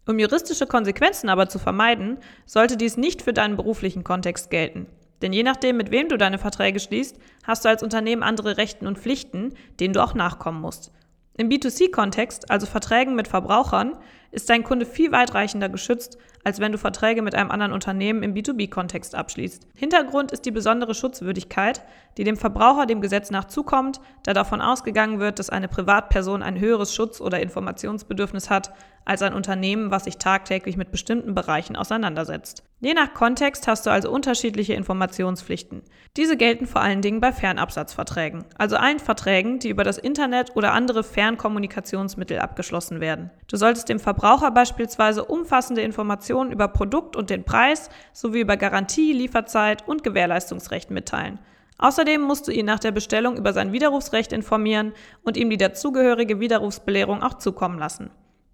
Um 0.06 0.18
juristische 0.18 0.66
Konsequenzen 0.66 1.28
aber 1.28 1.48
zu 1.48 1.58
vermeiden, 1.58 2.18
sollte 2.44 2.76
dies 2.76 2.96
nicht 2.96 3.22
für 3.22 3.32
deinen 3.32 3.56
beruflichen 3.56 4.02
Kontext 4.02 4.50
gelten. 4.50 4.86
Denn 5.22 5.32
je 5.32 5.44
nachdem, 5.44 5.76
mit 5.76 5.92
wem 5.92 6.08
du 6.08 6.18
deine 6.18 6.38
Verträge 6.38 6.80
schließt, 6.80 7.16
hast 7.44 7.64
du 7.64 7.68
als 7.68 7.84
Unternehmen 7.84 8.24
andere 8.24 8.56
Rechten 8.56 8.88
und 8.88 8.98
Pflichten, 8.98 9.54
denen 9.78 9.94
du 9.94 10.02
auch 10.02 10.14
nachkommen 10.14 10.60
musst. 10.60 10.90
Im 11.34 11.48
B2C-Kontext, 11.48 12.50
also 12.50 12.66
Verträgen 12.66 13.14
mit 13.14 13.28
Verbrauchern, 13.28 13.96
ist 14.32 14.50
dein 14.50 14.64
Kunde 14.64 14.84
viel 14.84 15.12
weitreichender 15.12 15.68
geschützt, 15.68 16.18
als 16.44 16.58
wenn 16.58 16.72
du 16.72 16.78
Verträge 16.78 17.22
mit 17.22 17.34
einem 17.34 17.50
anderen 17.50 17.72
Unternehmen 17.72 18.22
im 18.22 18.34
B2B-Kontext 18.34 19.14
abschließt. 19.14 19.66
Hintergrund 19.74 20.32
ist 20.32 20.44
die 20.44 20.50
besondere 20.50 20.94
Schutzwürdigkeit, 20.94 21.82
die 22.18 22.24
dem 22.24 22.36
Verbraucher 22.36 22.86
dem 22.86 23.00
Gesetz 23.00 23.30
nach 23.30 23.46
zukommt, 23.46 24.00
da 24.24 24.34
davon 24.34 24.60
ausgegangen 24.60 25.20
wird, 25.20 25.38
dass 25.38 25.50
eine 25.50 25.68
Privatperson 25.68 26.42
ein 26.42 26.58
höheres 26.58 26.94
Schutz- 26.94 27.20
oder 27.20 27.40
Informationsbedürfnis 27.40 28.50
hat 28.50 28.72
als 29.04 29.22
ein 29.22 29.34
Unternehmen, 29.34 29.90
was 29.90 30.04
sich 30.04 30.18
tagtäglich 30.18 30.76
mit 30.76 30.90
bestimmten 30.90 31.34
Bereichen 31.34 31.76
auseinandersetzt. 31.76 32.64
Je 32.80 32.94
nach 32.94 33.14
Kontext 33.14 33.68
hast 33.68 33.86
du 33.86 33.90
also 33.90 34.10
unterschiedliche 34.10 34.74
Informationspflichten. 34.74 35.82
Diese 36.16 36.36
gelten 36.36 36.66
vor 36.66 36.80
allen 36.80 37.00
Dingen 37.00 37.20
bei 37.20 37.32
Fernabsatzverträgen, 37.32 38.44
also 38.58 38.76
allen 38.76 38.98
Verträgen, 38.98 39.58
die 39.58 39.68
über 39.68 39.84
das 39.84 39.98
Internet 39.98 40.56
oder 40.56 40.72
andere 40.72 41.04
Fernkommunikationsmittel 41.04 42.38
abgeschlossen 42.38 43.00
werden. 43.00 43.30
Du 43.48 43.56
solltest 43.56 43.88
dem 43.88 44.00
Verbraucher 44.00 44.50
beispielsweise 44.50 45.24
umfassende 45.24 45.82
Informationen 45.82 46.50
über 46.50 46.68
Produkt 46.68 47.14
und 47.14 47.30
den 47.30 47.44
Preis 47.44 47.88
sowie 48.12 48.40
über 48.40 48.56
Garantie, 48.56 49.12
Lieferzeit 49.12 49.86
und 49.86 50.02
Gewährleistungsrecht 50.02 50.90
mitteilen. 50.90 51.38
Außerdem 51.78 52.20
musst 52.20 52.46
du 52.46 52.52
ihn 52.52 52.66
nach 52.66 52.78
der 52.78 52.92
Bestellung 52.92 53.36
über 53.36 53.52
sein 53.52 53.72
Widerrufsrecht 53.72 54.32
informieren 54.32 54.92
und 55.24 55.36
ihm 55.36 55.50
die 55.50 55.56
dazugehörige 55.56 56.38
Widerrufsbelehrung 56.38 57.22
auch 57.22 57.38
zukommen 57.38 57.78
lassen. 57.78 58.10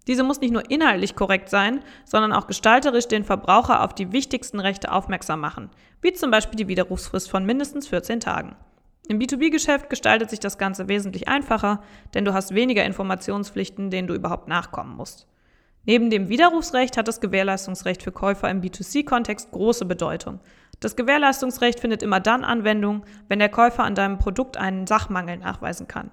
Diese 0.07 0.23
muss 0.23 0.41
nicht 0.41 0.51
nur 0.53 0.69
inhaltlich 0.69 1.15
korrekt 1.15 1.49
sein, 1.49 1.81
sondern 2.05 2.33
auch 2.33 2.47
gestalterisch 2.47 3.07
den 3.07 3.23
Verbraucher 3.23 3.83
auf 3.83 3.93
die 3.93 4.11
wichtigsten 4.11 4.59
Rechte 4.59 4.91
aufmerksam 4.91 5.39
machen, 5.39 5.69
wie 6.01 6.13
zum 6.13 6.31
Beispiel 6.31 6.57
die 6.57 6.67
Widerrufsfrist 6.67 7.29
von 7.29 7.45
mindestens 7.45 7.87
14 7.87 8.19
Tagen. 8.19 8.55
Im 9.07 9.19
B2B-Geschäft 9.19 9.89
gestaltet 9.89 10.29
sich 10.29 10.39
das 10.39 10.57
Ganze 10.57 10.87
wesentlich 10.87 11.27
einfacher, 11.27 11.81
denn 12.13 12.25
du 12.25 12.33
hast 12.33 12.53
weniger 12.53 12.85
Informationspflichten, 12.85 13.89
denen 13.89 14.07
du 14.07 14.13
überhaupt 14.13 14.47
nachkommen 14.47 14.95
musst. 14.95 15.27
Neben 15.85 16.11
dem 16.11 16.29
Widerrufsrecht 16.29 16.97
hat 16.97 17.07
das 17.07 17.21
Gewährleistungsrecht 17.21 18.03
für 18.03 18.11
Käufer 18.11 18.49
im 18.49 18.61
B2C-Kontext 18.61 19.51
große 19.51 19.85
Bedeutung. 19.85 20.39
Das 20.79 20.95
Gewährleistungsrecht 20.95 21.79
findet 21.79 22.03
immer 22.03 22.19
dann 22.19 22.43
Anwendung, 22.43 23.03
wenn 23.27 23.39
der 23.39 23.49
Käufer 23.49 23.83
an 23.83 23.95
deinem 23.95 24.19
Produkt 24.19 24.57
einen 24.57 24.85
Sachmangel 24.85 25.37
nachweisen 25.37 25.87
kann. 25.87 26.11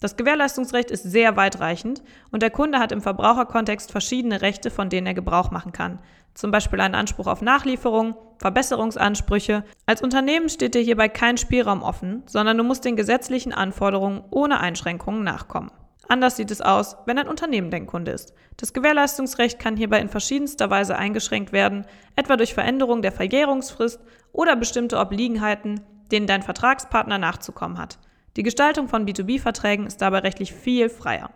Das 0.00 0.16
Gewährleistungsrecht 0.16 0.90
ist 0.90 1.04
sehr 1.04 1.36
weitreichend 1.36 2.02
und 2.30 2.42
der 2.42 2.50
Kunde 2.50 2.78
hat 2.78 2.92
im 2.92 3.00
Verbraucherkontext 3.00 3.90
verschiedene 3.90 4.42
Rechte, 4.42 4.70
von 4.70 4.90
denen 4.90 5.06
er 5.06 5.14
Gebrauch 5.14 5.50
machen 5.50 5.72
kann. 5.72 6.00
Zum 6.34 6.50
Beispiel 6.50 6.80
einen 6.80 6.94
Anspruch 6.94 7.26
auf 7.26 7.40
Nachlieferung, 7.40 8.14
Verbesserungsansprüche. 8.38 9.64
Als 9.86 10.02
Unternehmen 10.02 10.50
steht 10.50 10.74
dir 10.74 10.82
hierbei 10.82 11.08
kein 11.08 11.38
Spielraum 11.38 11.82
offen, 11.82 12.22
sondern 12.26 12.58
du 12.58 12.64
musst 12.64 12.84
den 12.84 12.96
gesetzlichen 12.96 13.54
Anforderungen 13.54 14.22
ohne 14.30 14.60
Einschränkungen 14.60 15.24
nachkommen. 15.24 15.70
Anders 16.08 16.36
sieht 16.36 16.50
es 16.50 16.60
aus, 16.60 16.98
wenn 17.06 17.18
ein 17.18 17.26
Unternehmen 17.26 17.70
dein 17.70 17.86
Kunde 17.86 18.12
ist. 18.12 18.34
Das 18.58 18.74
Gewährleistungsrecht 18.74 19.58
kann 19.58 19.78
hierbei 19.78 19.98
in 19.98 20.10
verschiedenster 20.10 20.68
Weise 20.68 20.96
eingeschränkt 20.96 21.52
werden, 21.52 21.86
etwa 22.16 22.36
durch 22.36 22.52
Veränderung 22.52 23.00
der 23.00 23.12
Verjährungsfrist 23.12 24.00
oder 24.32 24.56
bestimmte 24.56 24.98
Obliegenheiten, 24.98 25.80
denen 26.12 26.26
dein 26.26 26.42
Vertragspartner 26.42 27.18
nachzukommen 27.18 27.78
hat. 27.78 27.98
Die 28.36 28.42
Gestaltung 28.42 28.86
von 28.88 29.06
B2B-Verträgen 29.06 29.86
ist 29.86 30.02
dabei 30.02 30.18
rechtlich 30.18 30.52
viel 30.52 30.90
freier. 30.90 31.30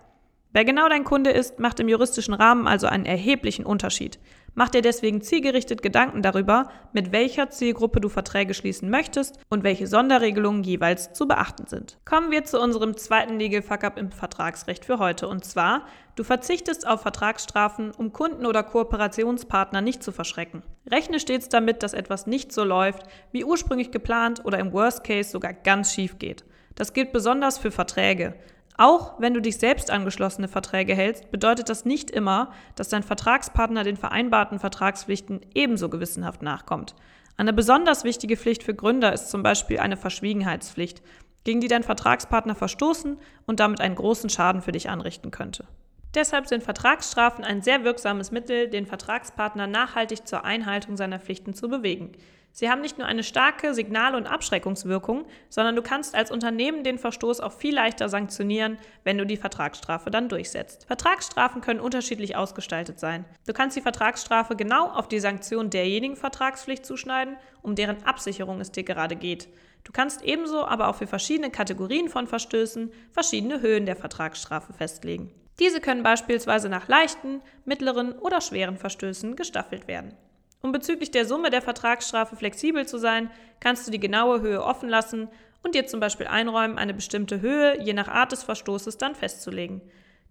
Wer 0.52 0.66
genau 0.66 0.87
dein 0.88 1.04
Kunde 1.04 1.30
ist, 1.30 1.59
macht 1.59 1.80
im 1.80 1.88
juristischen 1.88 2.35
Rahmen 2.35 2.66
also 2.66 2.88
einen 2.88 3.07
erheblichen 3.07 3.64
Unterschied. 3.64 4.19
Mach 4.54 4.69
dir 4.69 4.83
deswegen 4.83 5.23
zielgerichtet 5.23 5.80
Gedanken 5.80 6.21
darüber, 6.23 6.69
mit 6.92 7.12
welcher 7.12 7.49
Zielgruppe 7.49 8.00
du 8.00 8.09
Verträge 8.11 8.52
schließen 8.52 8.90
möchtest 8.90 9.38
und 9.49 9.62
welche 9.62 9.87
Sonderregelungen 9.87 10.62
jeweils 10.62 11.12
zu 11.14 11.26
beachten 11.26 11.69
sind. 11.69 11.99
Kommen 12.04 12.33
wir 12.33 12.45
zu 12.45 12.61
unserem 12.61 12.97
zweiten 12.97 13.38
Legal 13.38 13.62
Fuck-up 13.62 13.97
im 13.97 14.11
Vertragsrecht 14.11 14.85
für 14.85 14.99
heute 14.99 15.28
und 15.28 15.45
zwar, 15.45 15.87
du 16.16 16.25
verzichtest 16.25 16.87
auf 16.87 17.00
Vertragsstrafen, 17.00 17.92
um 17.92 18.12
Kunden 18.12 18.45
oder 18.45 18.62
Kooperationspartner 18.62 19.80
nicht 19.80 20.02
zu 20.02 20.12
verschrecken. 20.12 20.64
Rechne 20.90 21.21
stets 21.21 21.49
damit, 21.49 21.83
dass 21.83 21.95
etwas 21.95 22.26
nicht 22.26 22.52
so 22.52 22.64
läuft, 22.64 23.04
wie 23.30 23.45
ursprünglich 23.45 23.90
geplant 23.90 24.45
oder 24.45 24.59
im 24.59 24.73
Worst 24.73 25.04
Case 25.04 25.30
sogar 25.30 25.54
ganz 25.54 25.95
schief 25.95 26.19
geht. 26.19 26.45
Das 26.75 26.93
gilt 26.93 27.12
besonders 27.12 27.59
für 27.59 27.71
Verträge. 27.71 28.35
Auch 28.77 29.21
wenn 29.21 29.35
du 29.35 29.43
dich 29.43 29.59
selbst 29.59 29.91
angeschlossene 29.91 30.49
Verträge 30.49 30.95
hältst, 30.95 31.31
bedeutet 31.31 31.69
das 31.69 31.85
nicht 31.85 32.11
immer, 32.11 32.53
dass 32.77 32.89
dein 32.89 33.03
Vertragspartner 33.03 33.85
den 33.85 33.99
vereinbarten 33.99 34.59
Vertragspflichten 34.59 35.41
ebenso 35.55 35.91
gewissenhaft 35.91 36.41
nachkommt. 36.41 36.95
Eine 37.37 37.53
besonders 37.53 38.05
wichtige 38.05 38.37
Pflicht 38.37 38.62
für 38.62 38.75
Gründer 38.75 39.12
ist 39.12 39.31
zum 39.31 39.43
Beispiel 39.43 39.81
eine 39.81 39.97
Verschwiegenheitspflicht, 39.97 41.03
gegen 41.45 41.61
die 41.61 41.69
dein 41.69 41.83
Vertragspartner 41.83 42.55
verstoßen 42.55 43.19
und 43.47 43.61
damit 43.61 43.81
einen 43.81 43.95
großen 43.95 44.31
Schaden 44.31 44.62
für 44.62 44.73
dich 44.73 44.89
anrichten 44.89 45.31
könnte. 45.31 45.67
Deshalb 46.15 46.49
sind 46.49 46.62
Vertragsstrafen 46.62 47.45
ein 47.45 47.62
sehr 47.62 47.85
wirksames 47.85 48.31
Mittel, 48.31 48.69
den 48.69 48.87
Vertragspartner 48.87 49.67
nachhaltig 49.67 50.27
zur 50.27 50.45
Einhaltung 50.45 50.97
seiner 50.97 51.21
Pflichten 51.21 51.55
zu 51.55 51.69
bewegen. 51.69 52.12
Sie 52.52 52.69
haben 52.69 52.80
nicht 52.80 52.99
nur 52.99 53.07
eine 53.07 53.23
starke 53.23 53.75
Signal- 53.75 54.14
und 54.14 54.26
Abschreckungswirkung, 54.26 55.26
sondern 55.49 55.76
du 55.76 55.83
kannst 55.83 56.14
als 56.14 56.30
Unternehmen 56.30 56.85
den 56.85 56.99
Verstoß 56.99 57.40
auch 57.40 57.52
viel 57.52 57.75
leichter 57.75 58.09
sanktionieren, 58.09 58.78
wenn 59.04 59.19
du 59.19 59.25
die 59.25 59.37
Vertragsstrafe 59.37 60.11
dann 60.11 60.28
durchsetzt. 60.28 60.87
Vertragsstrafen 60.87 61.61
können 61.61 61.80
unterschiedlich 61.80 62.37
ausgestaltet 62.37 62.99
sein. 62.99 63.25
Du 63.47 63.52
kannst 63.52 63.76
die 63.76 63.83
Vertragsstrafe 63.83 64.57
genau 64.57 64.88
auf 64.88 65.09
die 65.09 65.21
Sanktion 65.21 65.71
derjenigen 65.71 66.16
Vertragspflicht 66.16 66.85
zuschneiden, 66.85 67.37
um 67.62 67.75
deren 67.75 68.02
Absicherung 68.04 68.61
es 68.61 68.73
dir 68.73 68.85
gerade 68.85 69.16
geht. 69.16 69.49
Du 69.85 69.92
kannst 69.92 70.23
ebenso 70.23 70.64
aber 70.64 70.88
auch 70.88 70.97
für 70.97 71.07
verschiedene 71.07 71.50
Kategorien 71.50 72.09
von 72.09 72.26
Verstößen 72.26 72.92
verschiedene 73.12 73.61
Höhen 73.61 73.87
der 73.87 73.97
Vertragsstrafe 73.97 74.73
festlegen. 74.73 75.33
Diese 75.59 75.80
können 75.80 76.02
beispielsweise 76.02 76.69
nach 76.69 76.88
leichten, 76.88 77.42
mittleren 77.64 78.12
oder 78.19 78.40
schweren 78.40 78.76
Verstößen 78.76 79.37
gestaffelt 79.37 79.88
werden. 79.88 80.16
Um 80.62 80.73
bezüglich 80.73 81.11
der 81.11 81.25
Summe 81.25 81.50
der 81.50 81.62
Vertragsstrafe 81.62 82.37
flexibel 82.37 82.87
zu 82.87 82.99
sein, 82.99 83.31
kannst 83.61 83.87
du 83.87 83.90
die 83.90 84.00
genaue 84.00 84.40
Höhe 84.40 84.62
offen 84.62 84.88
lassen 84.88 85.29
und 85.62 85.75
dir 85.75 85.87
zum 85.87 86.00
Beispiel 86.00 86.26
einräumen, 86.26 86.79
eine 86.79 86.95
bestimmte 86.95 87.40
Höhe 87.40 87.83
je 87.83 87.93
nach 87.93 88.09
Art 88.09 88.33
des 88.33 88.43
Verstoßes 88.43 88.99
dann 88.99 89.14
festzulegen. 89.14 89.81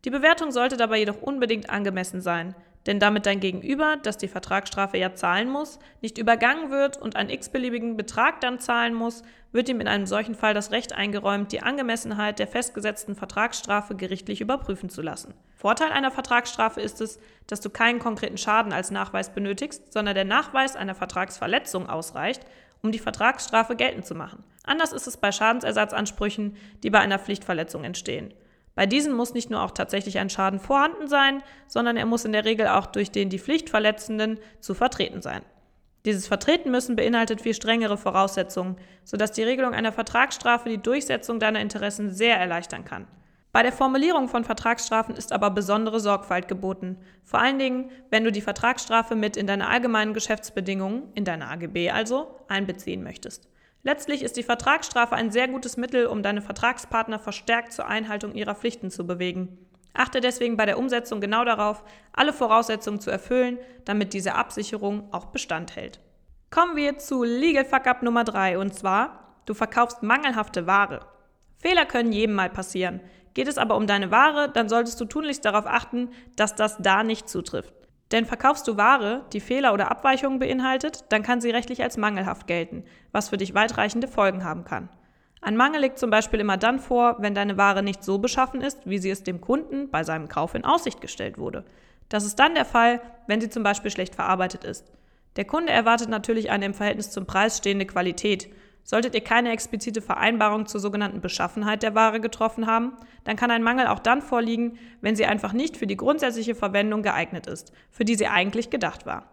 Die 0.06 0.10
Bewertung 0.10 0.52
sollte 0.52 0.78
dabei 0.78 1.00
jedoch 1.00 1.22
unbedingt 1.22 1.70
angemessen 1.70 2.22
sein, 2.22 2.56
denn 2.86 3.00
damit 3.00 3.26
dein 3.26 3.40
Gegenüber, 3.40 3.98
das 4.02 4.18
die 4.18 4.28
Vertragsstrafe 4.28 4.98
ja 4.98 5.14
zahlen 5.14 5.50
muss, 5.50 5.80
nicht 6.02 6.18
übergangen 6.18 6.72
wird 6.72 6.98
und 6.98 7.16
einen 7.16 7.30
x-beliebigen 7.30 7.98
Betrag 7.98 8.42
dann 8.42 8.60
zahlen 8.60 8.94
muss, 8.94 9.24
wird 9.52 9.68
ihm 9.68 9.82
in 9.82 9.88
einem 9.88 10.06
solchen 10.06 10.36
Fall 10.36 10.54
das 10.54 10.72
Recht 10.72 10.94
eingeräumt, 10.94 11.52
die 11.52 11.62
Angemessenheit 11.62 12.40
der 12.40 12.48
festgesetzten 12.48 13.16
Vertragsstrafe 13.16 13.96
gerichtlich 13.96 14.42
überprüfen 14.42 14.90
zu 14.90 15.02
lassen. 15.02 15.34
Vorteil 15.56 15.92
einer 15.92 16.12
Vertragsstrafe 16.12 16.82
ist 16.82 17.02
es, 17.02 17.20
dass 17.48 17.60
du 17.60 17.70
keinen 17.70 18.00
konkreten 18.00 18.38
Schaden 18.38 18.72
als 18.72 18.92
Nachweis 18.92 19.34
benötigst, 19.34 19.92
sondern 19.92 20.16
der 20.16 20.26
Nachweis 20.26 20.76
einer 20.76 20.96
Vertragsverletzung 20.96 21.90
ausreicht, 21.90 22.46
um 22.82 22.92
die 22.92 23.00
Vertragsstrafe 23.00 23.76
geltend 23.76 24.06
zu 24.06 24.16
machen. 24.16 24.44
Anders 24.64 24.94
ist 24.94 25.08
es 25.08 25.18
bei 25.18 25.32
Schadensersatzansprüchen, 25.32 26.56
die 26.84 26.90
bei 26.90 27.00
einer 27.00 27.20
Pflichtverletzung 27.20 27.84
entstehen. 27.84 28.34
Bei 28.80 28.86
diesen 28.86 29.14
muss 29.14 29.34
nicht 29.34 29.50
nur 29.50 29.62
auch 29.62 29.72
tatsächlich 29.72 30.20
ein 30.20 30.30
Schaden 30.30 30.62
vorhanden 30.62 31.10
sein, 31.10 31.44
sondern 31.68 31.98
er 31.98 32.06
muss 32.06 32.24
in 32.24 32.32
der 32.32 32.46
Regel 32.46 32.68
auch 32.68 32.86
durch 32.86 33.12
den 33.12 33.30
die 33.30 33.38
Pflichtverletzenden 33.38 34.40
zu 34.62 34.74
vertreten 34.74 35.22
sein. 35.22 35.42
Dieses 36.06 36.28
Vertreten 36.28 36.72
müssen 36.72 36.96
beinhaltet 36.96 37.42
viel 37.42 37.54
strengere 37.54 37.98
Voraussetzungen, 37.98 38.78
sodass 39.04 39.34
die 39.34 39.44
Regelung 39.44 39.74
einer 39.74 39.92
Vertragsstrafe 39.92 40.70
die 40.70 40.78
Durchsetzung 40.78 41.42
deiner 41.42 41.60
Interessen 41.60 42.10
sehr 42.14 42.38
erleichtern 42.38 42.86
kann. 42.86 43.06
Bei 43.52 43.64
der 43.64 43.74
Formulierung 43.74 44.30
von 44.30 44.46
Vertragsstrafen 44.46 45.14
ist 45.14 45.34
aber 45.34 45.50
besondere 45.50 46.00
Sorgfalt 46.00 46.48
geboten, 46.48 47.00
vor 47.26 47.42
allen 47.42 47.60
Dingen, 47.60 47.92
wenn 48.12 48.24
du 48.24 48.32
die 48.32 48.40
Vertragsstrafe 48.40 49.18
mit 49.18 49.36
in 49.36 49.46
deine 49.46 49.68
allgemeinen 49.68 50.14
Geschäftsbedingungen, 50.14 51.12
in 51.16 51.26
deine 51.26 51.50
AGB 51.50 51.90
also, 51.90 52.34
einbeziehen 52.48 53.04
möchtest. 53.04 53.50
Letztlich 53.84 54.24
ist 54.24 54.36
die 54.36 54.44
Vertragsstrafe 54.44 55.16
ein 55.16 55.32
sehr 55.32 55.48
gutes 55.48 55.78
Mittel, 55.78 56.06
um 56.06 56.22
deine 56.22 56.42
Vertragspartner 56.42 57.20
verstärkt 57.20 57.72
zur 57.72 57.88
Einhaltung 57.88 58.34
ihrer 58.34 58.56
Pflichten 58.56 58.92
zu 58.92 59.08
bewegen. 59.08 59.58
Achte 59.94 60.22
deswegen 60.22 60.58
bei 60.58 60.66
der 60.66 60.78
Umsetzung 60.78 61.22
genau 61.22 61.46
darauf, 61.46 61.84
alle 62.14 62.34
Voraussetzungen 62.34 63.00
zu 63.00 63.10
erfüllen, 63.10 63.58
damit 63.86 64.14
diese 64.14 64.36
Absicherung 64.36 65.08
auch 65.12 65.28
Bestand 65.28 65.76
hält. 65.76 66.00
Kommen 66.52 66.76
wir 66.76 66.98
zu 66.98 67.24
Legal 67.24 67.66
Fuck 67.66 67.88
Up 67.88 68.04
Nummer 68.04 68.24
3 68.24 68.58
und 68.58 68.74
zwar, 68.74 69.36
du 69.46 69.54
verkaufst 69.54 70.04
mangelhafte 70.04 70.68
Ware. 70.68 71.06
Fehler 71.58 71.86
können 71.86 72.12
jedem 72.12 72.36
mal 72.36 72.50
passieren. 72.50 73.02
Geht 73.34 73.48
es 73.48 73.58
aber 73.58 73.76
um 73.78 73.88
deine 73.88 74.12
Ware, 74.12 74.50
dann 74.52 74.70
solltest 74.70 75.00
du 75.00 75.06
tunlichst 75.06 75.46
darauf 75.46 75.66
achten, 75.66 76.10
dass 76.36 76.56
das 76.56 76.78
da 76.80 77.04
nicht 77.04 77.30
zutrifft. 77.30 77.74
Denn 78.12 78.26
verkaufst 78.26 78.68
du 78.68 78.76
Ware, 78.78 79.26
die 79.34 79.40
Fehler 79.40 79.74
oder 79.74 79.92
Abweichungen 79.92 80.40
beinhaltet, 80.40 81.06
dann 81.10 81.22
kann 81.22 81.42
sie 81.42 81.52
rechtlich 81.52 81.84
als 81.84 81.98
mangelhaft 81.98 82.48
gelten, 82.48 82.84
was 83.12 83.30
für 83.30 83.38
dich 83.38 83.54
weitreichende 83.54 84.08
Folgen 84.08 84.44
haben 84.44 84.64
kann. 84.64 84.90
Ein 85.42 85.56
Mangel 85.56 85.82
liegt 85.82 86.00
zum 86.00 86.10
Beispiel 86.10 86.40
immer 86.40 86.58
dann 86.58 86.80
vor, 86.80 87.18
wenn 87.20 87.36
deine 87.36 87.58
Ware 87.58 87.84
nicht 87.84 88.04
so 88.04 88.18
beschaffen 88.18 88.62
ist, 88.62 88.80
wie 88.86 88.98
sie 88.98 89.10
es 89.10 89.24
dem 89.24 89.40
Kunden 89.40 89.90
bei 89.90 90.04
seinem 90.04 90.28
Kauf 90.28 90.54
in 90.54 90.66
Aussicht 90.66 91.02
gestellt 91.02 91.38
wurde. 91.38 91.64
Das 92.10 92.26
ist 92.26 92.40
dann 92.40 92.56
der 92.56 92.66
Fall, 92.66 93.00
wenn 93.28 93.40
sie 93.40 93.50
zum 93.50 93.64
Beispiel 93.64 93.92
schlecht 93.92 94.16
verarbeitet 94.16 94.64
ist. 94.64 94.92
Der 95.36 95.46
Kunde 95.46 95.72
erwartet 95.72 96.10
natürlich 96.10 96.50
eine 96.50 96.66
im 96.66 96.74
Verhältnis 96.74 97.12
zum 97.12 97.26
Preis 97.26 97.58
stehende 97.58 97.86
Qualität 97.86 98.50
Solltet 98.84 99.14
ihr 99.14 99.24
keine 99.24 99.52
explizite 99.52 100.02
Vereinbarung 100.02 100.66
zur 100.66 100.80
sogenannten 100.80 101.22
Beschaffenheit 101.22 101.84
der 101.84 101.96
Ware 101.96 102.20
getroffen 102.20 102.66
haben, 102.66 102.94
dann 103.24 103.36
kann 103.36 103.52
ein 103.52 103.64
Mangel 103.64 103.88
auch 103.88 104.00
dann 104.00 104.22
vorliegen, 104.22 104.80
wenn 105.02 105.16
sie 105.16 105.26
einfach 105.26 105.54
nicht 105.54 105.78
für 105.78 105.88
die 105.88 105.98
grundsätzliche 105.98 106.56
Verwendung 106.56 107.04
geeignet 107.04 107.48
ist, 107.48 107.72
für 107.92 108.06
die 108.06 108.16
sie 108.16 108.28
eigentlich 108.28 108.70
gedacht 108.70 109.06
war. 109.06 109.28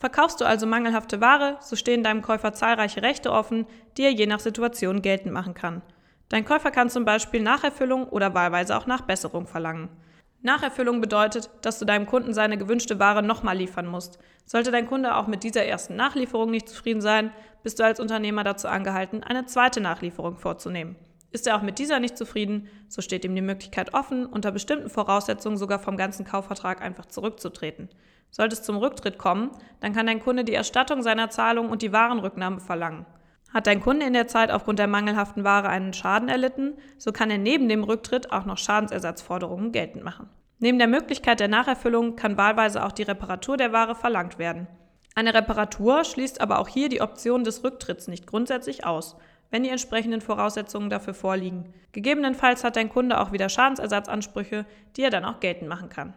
Verkaufst 0.00 0.40
du 0.40 0.44
also 0.44 0.66
mangelhafte 0.66 1.20
Ware, 1.20 1.56
so 1.60 1.74
stehen 1.74 2.04
deinem 2.04 2.22
Käufer 2.22 2.52
zahlreiche 2.52 3.02
Rechte 3.02 3.32
offen, 3.32 3.66
die 3.96 4.02
er 4.02 4.12
je 4.12 4.26
nach 4.26 4.40
Situation 4.40 5.02
geltend 5.02 5.32
machen 5.32 5.54
kann. 5.54 5.82
Dein 6.28 6.44
Käufer 6.44 6.70
kann 6.70 6.90
zum 6.90 7.04
Beispiel 7.04 7.42
Nacherfüllung 7.42 8.08
oder 8.08 8.34
wahlweise 8.34 8.76
auch 8.76 8.86
Nachbesserung 8.86 9.46
verlangen. 9.46 9.88
Nacherfüllung 10.42 11.00
bedeutet, 11.00 11.50
dass 11.62 11.78
du 11.78 11.84
deinem 11.84 12.06
Kunden 12.06 12.32
seine 12.32 12.58
gewünschte 12.58 12.98
Ware 12.98 13.22
nochmal 13.22 13.56
liefern 13.56 13.86
musst. 13.86 14.18
Sollte 14.44 14.70
dein 14.70 14.86
Kunde 14.86 15.16
auch 15.16 15.26
mit 15.26 15.42
dieser 15.42 15.64
ersten 15.64 15.96
Nachlieferung 15.96 16.50
nicht 16.50 16.68
zufrieden 16.68 17.00
sein, 17.00 17.32
bist 17.62 17.78
du 17.78 17.84
als 17.84 17.98
Unternehmer 17.98 18.44
dazu 18.44 18.68
angehalten, 18.68 19.22
eine 19.22 19.46
zweite 19.46 19.80
Nachlieferung 19.80 20.36
vorzunehmen. 20.36 20.96
Ist 21.30 21.46
er 21.46 21.56
auch 21.56 21.62
mit 21.62 21.78
dieser 21.78 22.00
nicht 22.00 22.16
zufrieden, 22.16 22.68
so 22.88 23.02
steht 23.02 23.24
ihm 23.24 23.34
die 23.34 23.42
Möglichkeit 23.42 23.92
offen, 23.92 24.24
unter 24.24 24.50
bestimmten 24.50 24.88
Voraussetzungen 24.88 25.58
sogar 25.58 25.78
vom 25.78 25.96
ganzen 25.96 26.24
Kaufvertrag 26.24 26.80
einfach 26.80 27.06
zurückzutreten. 27.06 27.88
Sollte 28.30 28.54
es 28.54 28.62
zum 28.62 28.76
Rücktritt 28.76 29.18
kommen, 29.18 29.50
dann 29.80 29.92
kann 29.92 30.06
dein 30.06 30.20
Kunde 30.20 30.44
die 30.44 30.54
Erstattung 30.54 31.02
seiner 31.02 31.30
Zahlung 31.30 31.68
und 31.68 31.82
die 31.82 31.92
Warenrücknahme 31.92 32.60
verlangen. 32.60 33.06
Hat 33.52 33.66
dein 33.66 33.80
Kunde 33.80 34.06
in 34.06 34.12
der 34.12 34.28
Zeit 34.28 34.50
aufgrund 34.50 34.78
der 34.78 34.86
mangelhaften 34.86 35.42
Ware 35.42 35.68
einen 35.68 35.94
Schaden 35.94 36.28
erlitten, 36.28 36.74
so 36.98 37.12
kann 37.12 37.30
er 37.30 37.38
neben 37.38 37.68
dem 37.68 37.82
Rücktritt 37.82 38.30
auch 38.30 38.44
noch 38.44 38.58
Schadensersatzforderungen 38.58 39.72
geltend 39.72 40.04
machen. 40.04 40.28
Neben 40.58 40.78
der 40.78 40.88
Möglichkeit 40.88 41.40
der 41.40 41.48
Nacherfüllung 41.48 42.16
kann 42.16 42.36
wahlweise 42.36 42.84
auch 42.84 42.92
die 42.92 43.04
Reparatur 43.04 43.56
der 43.56 43.72
Ware 43.72 43.94
verlangt 43.94 44.38
werden. 44.38 44.66
Eine 45.14 45.34
Reparatur 45.34 46.04
schließt 46.04 46.40
aber 46.40 46.58
auch 46.58 46.68
hier 46.68 46.88
die 46.88 47.00
Option 47.00 47.44
des 47.44 47.64
Rücktritts 47.64 48.06
nicht 48.08 48.26
grundsätzlich 48.26 48.84
aus, 48.84 49.16
wenn 49.50 49.62
die 49.62 49.70
entsprechenden 49.70 50.20
Voraussetzungen 50.20 50.90
dafür 50.90 51.14
vorliegen. 51.14 51.72
Gegebenenfalls 51.92 52.64
hat 52.64 52.76
dein 52.76 52.90
Kunde 52.90 53.18
auch 53.18 53.32
wieder 53.32 53.48
Schadensersatzansprüche, 53.48 54.66
die 54.96 55.02
er 55.02 55.10
dann 55.10 55.24
auch 55.24 55.40
geltend 55.40 55.68
machen 55.68 55.88
kann. 55.88 56.14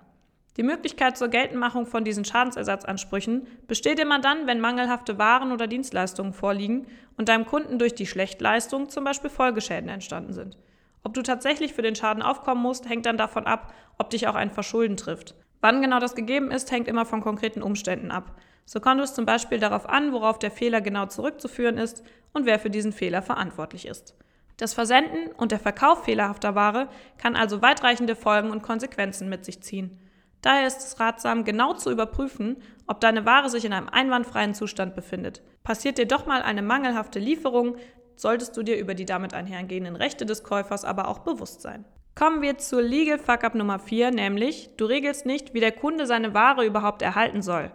Die 0.58 0.64
Möglichkeit 0.64 1.18
zur 1.18 1.30
Geltendmachung 1.30 1.86
von 1.86 2.04
diesen 2.04 2.26
Schadensersatzansprüchen 2.26 3.48
besteht 3.68 4.00
immer 4.00 4.20
dann, 4.20 4.48
wenn 4.48 4.60
mangelhafte 4.60 5.18
Waren 5.18 5.54
oder 5.54 5.68
Dienstleistungen 5.68 6.34
vorliegen 6.34 6.88
und 7.18 7.30
deinem 7.30 7.46
Kunden 7.46 7.80
durch 7.80 7.96
die 7.96 8.06
Schlechtleistung 8.06 8.90
zum 8.90 9.06
Beispiel 9.06 9.30
Folgeschäden 9.30 9.90
entstanden 9.90 10.34
sind. 10.34 10.58
Ob 11.04 11.14
du 11.14 11.22
tatsächlich 11.22 11.74
für 11.74 11.82
den 11.82 11.96
Schaden 11.96 12.22
aufkommen 12.22 12.62
musst, 12.62 12.88
hängt 12.88 13.06
dann 13.06 13.18
davon 13.18 13.48
ab, 13.48 13.74
ob 13.98 14.10
dich 14.10 14.28
auch 14.28 14.36
ein 14.36 14.52
Verschulden 14.52 14.98
trifft. 14.98 15.36
Wann 15.62 15.82
genau 15.82 16.00
das 16.00 16.16
gegeben 16.16 16.52
ist, 16.52 16.72
hängt 16.72 16.88
immer 16.88 17.06
von 17.06 17.22
konkreten 17.22 17.62
Umständen 17.62 18.12
ab. 18.12 18.36
So 18.66 18.80
kommt 18.80 19.02
es 19.02 19.14
zum 19.14 19.26
Beispiel 19.26 19.60
darauf 19.60 19.88
an, 19.88 20.12
worauf 20.12 20.38
der 20.38 20.52
Fehler 20.52 20.82
genau 20.82 21.06
zurückzuführen 21.06 21.78
ist 21.78 22.04
und 22.34 22.46
wer 22.46 22.60
für 22.60 22.70
diesen 22.70 22.94
Fehler 22.94 23.22
verantwortlich 23.22 23.86
ist. 23.86 24.16
Das 24.58 24.74
Versenden 24.74 25.32
und 25.38 25.52
der 25.52 25.60
Verkauf 25.60 26.04
fehlerhafter 26.04 26.56
Ware 26.56 26.88
kann 27.18 27.36
also 27.36 27.62
weitreichende 27.62 28.16
Folgen 28.16 28.52
und 28.52 28.62
Konsequenzen 28.62 29.30
mit 29.30 29.46
sich 29.46 29.62
ziehen. 29.62 29.98
Daher 30.42 30.68
ist 30.68 30.80
es 30.80 31.00
ratsam, 31.00 31.44
genau 31.44 31.74
zu 31.74 31.92
überprüfen, 31.92 32.58
ob 32.88 33.00
deine 33.00 33.26
Ware 33.26 33.50
sich 33.50 33.66
in 33.66 33.74
einem 33.74 33.90
einwandfreien 33.90 34.54
Zustand 34.54 34.96
befindet. 34.96 35.42
Passiert 35.64 35.98
dir 35.98 36.08
doch 36.08 36.26
mal 36.26 36.42
eine 36.42 36.62
mangelhafte 36.62 37.20
Lieferung, 37.20 37.76
solltest 38.16 38.58
du 38.58 38.64
dir 38.64 38.78
über 38.78 38.96
die 38.96 39.06
damit 39.06 39.34
einhergehenden 39.34 39.96
Rechte 39.96 40.26
des 40.26 40.44
Käufers 40.44 40.86
aber 40.86 41.08
auch 41.08 41.20
bewusst 41.20 41.62
sein. 41.62 41.86
Kommen 42.16 42.42
wir 42.42 42.58
zur 42.58 42.82
Legal 42.82 43.20
Fuck-up 43.20 43.56
Nummer 43.56 43.80
4, 43.80 44.12
nämlich 44.12 44.76
du 44.78 44.86
regelst 44.86 45.26
nicht, 45.26 45.54
wie 45.54 45.60
der 45.60 45.72
Kunde 45.72 46.06
seine 46.06 46.34
Ware 46.34 46.66
überhaupt 46.66 47.02
erhalten 47.02 47.42
soll. 47.42 47.72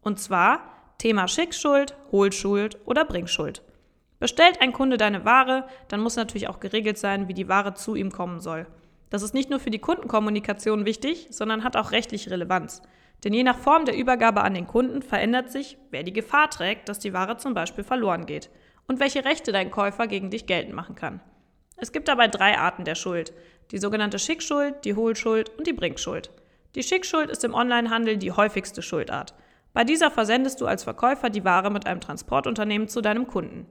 Und 0.00 0.20
zwar 0.20 0.62
Thema 0.98 1.26
Schickschuld, 1.26 1.96
Hohlschuld 2.12 2.78
oder 2.84 3.04
Bringschuld. 3.04 3.62
Bestellt 4.18 4.60
ein 4.60 4.72
Kunde 4.72 4.98
deine 4.98 5.24
Ware, 5.24 5.66
dann 5.88 6.00
muss 6.00 6.16
natürlich 6.16 6.48
auch 6.48 6.60
geregelt 6.60 6.98
sein, 6.98 7.26
wie 7.26 7.34
die 7.34 7.48
Ware 7.48 7.74
zu 7.74 7.94
ihm 7.94 8.12
kommen 8.12 8.40
soll. 8.40 8.66
Das 9.10 9.22
ist 9.22 9.34
nicht 9.34 9.50
nur 9.50 9.60
für 9.60 9.70
die 9.70 9.80
Kundenkommunikation 9.80 10.86
wichtig, 10.86 11.26
sondern 11.30 11.64
hat 11.64 11.76
auch 11.76 11.92
rechtliche 11.92 12.30
Relevanz. 12.30 12.80
Denn 13.24 13.34
je 13.34 13.42
nach 13.42 13.58
Form 13.58 13.84
der 13.84 13.96
Übergabe 13.96 14.42
an 14.42 14.54
den 14.54 14.66
Kunden 14.66 15.02
verändert 15.02 15.50
sich, 15.50 15.76
wer 15.90 16.02
die 16.02 16.12
Gefahr 16.12 16.48
trägt, 16.48 16.88
dass 16.88 17.00
die 17.00 17.12
Ware 17.12 17.36
zum 17.36 17.52
Beispiel 17.52 17.84
verloren 17.84 18.24
geht 18.24 18.48
und 18.86 19.00
welche 19.00 19.24
Rechte 19.24 19.52
dein 19.52 19.70
Käufer 19.70 20.06
gegen 20.06 20.30
dich 20.30 20.46
geltend 20.46 20.74
machen 20.74 20.94
kann. 20.94 21.20
Es 21.76 21.92
gibt 21.92 22.08
dabei 22.08 22.28
drei 22.28 22.58
Arten 22.58 22.84
der 22.84 22.94
Schuld. 22.94 23.32
Die 23.72 23.78
sogenannte 23.78 24.18
Schickschuld, 24.18 24.84
die 24.84 24.94
Hohlschuld 24.94 25.50
und 25.58 25.66
die 25.66 25.72
Bringschuld. 25.72 26.30
Die 26.74 26.82
Schickschuld 26.82 27.30
ist 27.30 27.44
im 27.44 27.54
Onlinehandel 27.54 28.16
die 28.16 28.32
häufigste 28.32 28.82
Schuldart. 28.82 29.34
Bei 29.72 29.84
dieser 29.84 30.10
versendest 30.10 30.60
du 30.60 30.66
als 30.66 30.84
Verkäufer 30.84 31.30
die 31.30 31.44
Ware 31.44 31.70
mit 31.70 31.86
einem 31.86 32.00
Transportunternehmen 32.00 32.88
zu 32.88 33.00
deinem 33.00 33.26
Kunden. 33.26 33.66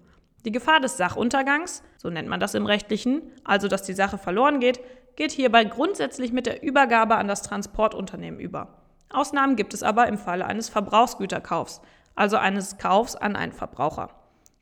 Die 0.46 0.51
Gefahr 0.51 0.79
des 0.79 0.98
Sachuntergangs, 0.98 1.84
so 1.98 2.10
nennt 2.10 2.29
man 2.29 2.39
das 2.39 2.53
im 2.53 2.65
rechtlichen, 2.65 3.22
also 3.43 3.67
dass 3.67 3.84
die 3.84 3.93
Sache 3.93 4.17
verloren 4.17 4.60
geht, 4.60 4.79
geht 5.15 5.31
hierbei 5.31 5.65
grundsätzlich 5.65 6.31
mit 6.31 6.46
der 6.46 6.63
Übergabe 6.63 7.15
an 7.15 7.27
das 7.27 7.41
Transportunternehmen 7.41 8.39
über. 8.39 8.79
Ausnahmen 9.10 9.55
gibt 9.55 9.74
es 9.74 9.84
aber 9.84 10.08
im 10.08 10.17
Falle 10.17 10.46
eines 10.46 10.69
Verbrauchsgüterkaufs, 10.69 11.81
also 12.15 12.38
eines 12.38 12.77
Kaufs 12.77 13.15
an 13.15 13.36
einen 13.36 13.51
Verbraucher. 13.51 14.10